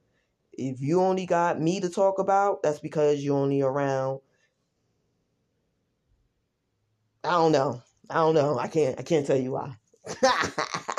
If 0.54 0.82
you 0.82 1.02
only 1.02 1.26
got 1.26 1.62
me 1.62 1.80
to 1.82 1.90
talk 1.90 2.20
about, 2.20 2.64
that's 2.64 2.80
because 2.80 3.24
you're 3.24 3.38
only 3.38 3.62
around 3.62 4.22
I 7.24 7.32
don't 7.32 7.52
know. 7.52 7.82
I 8.10 8.16
don't 8.16 8.36
know. 8.36 8.58
I 8.58 8.68
can't 8.68 9.00
I 9.00 9.04
can't 9.04 9.26
tell 9.26 9.38
you 9.38 9.52
why. 9.52 9.78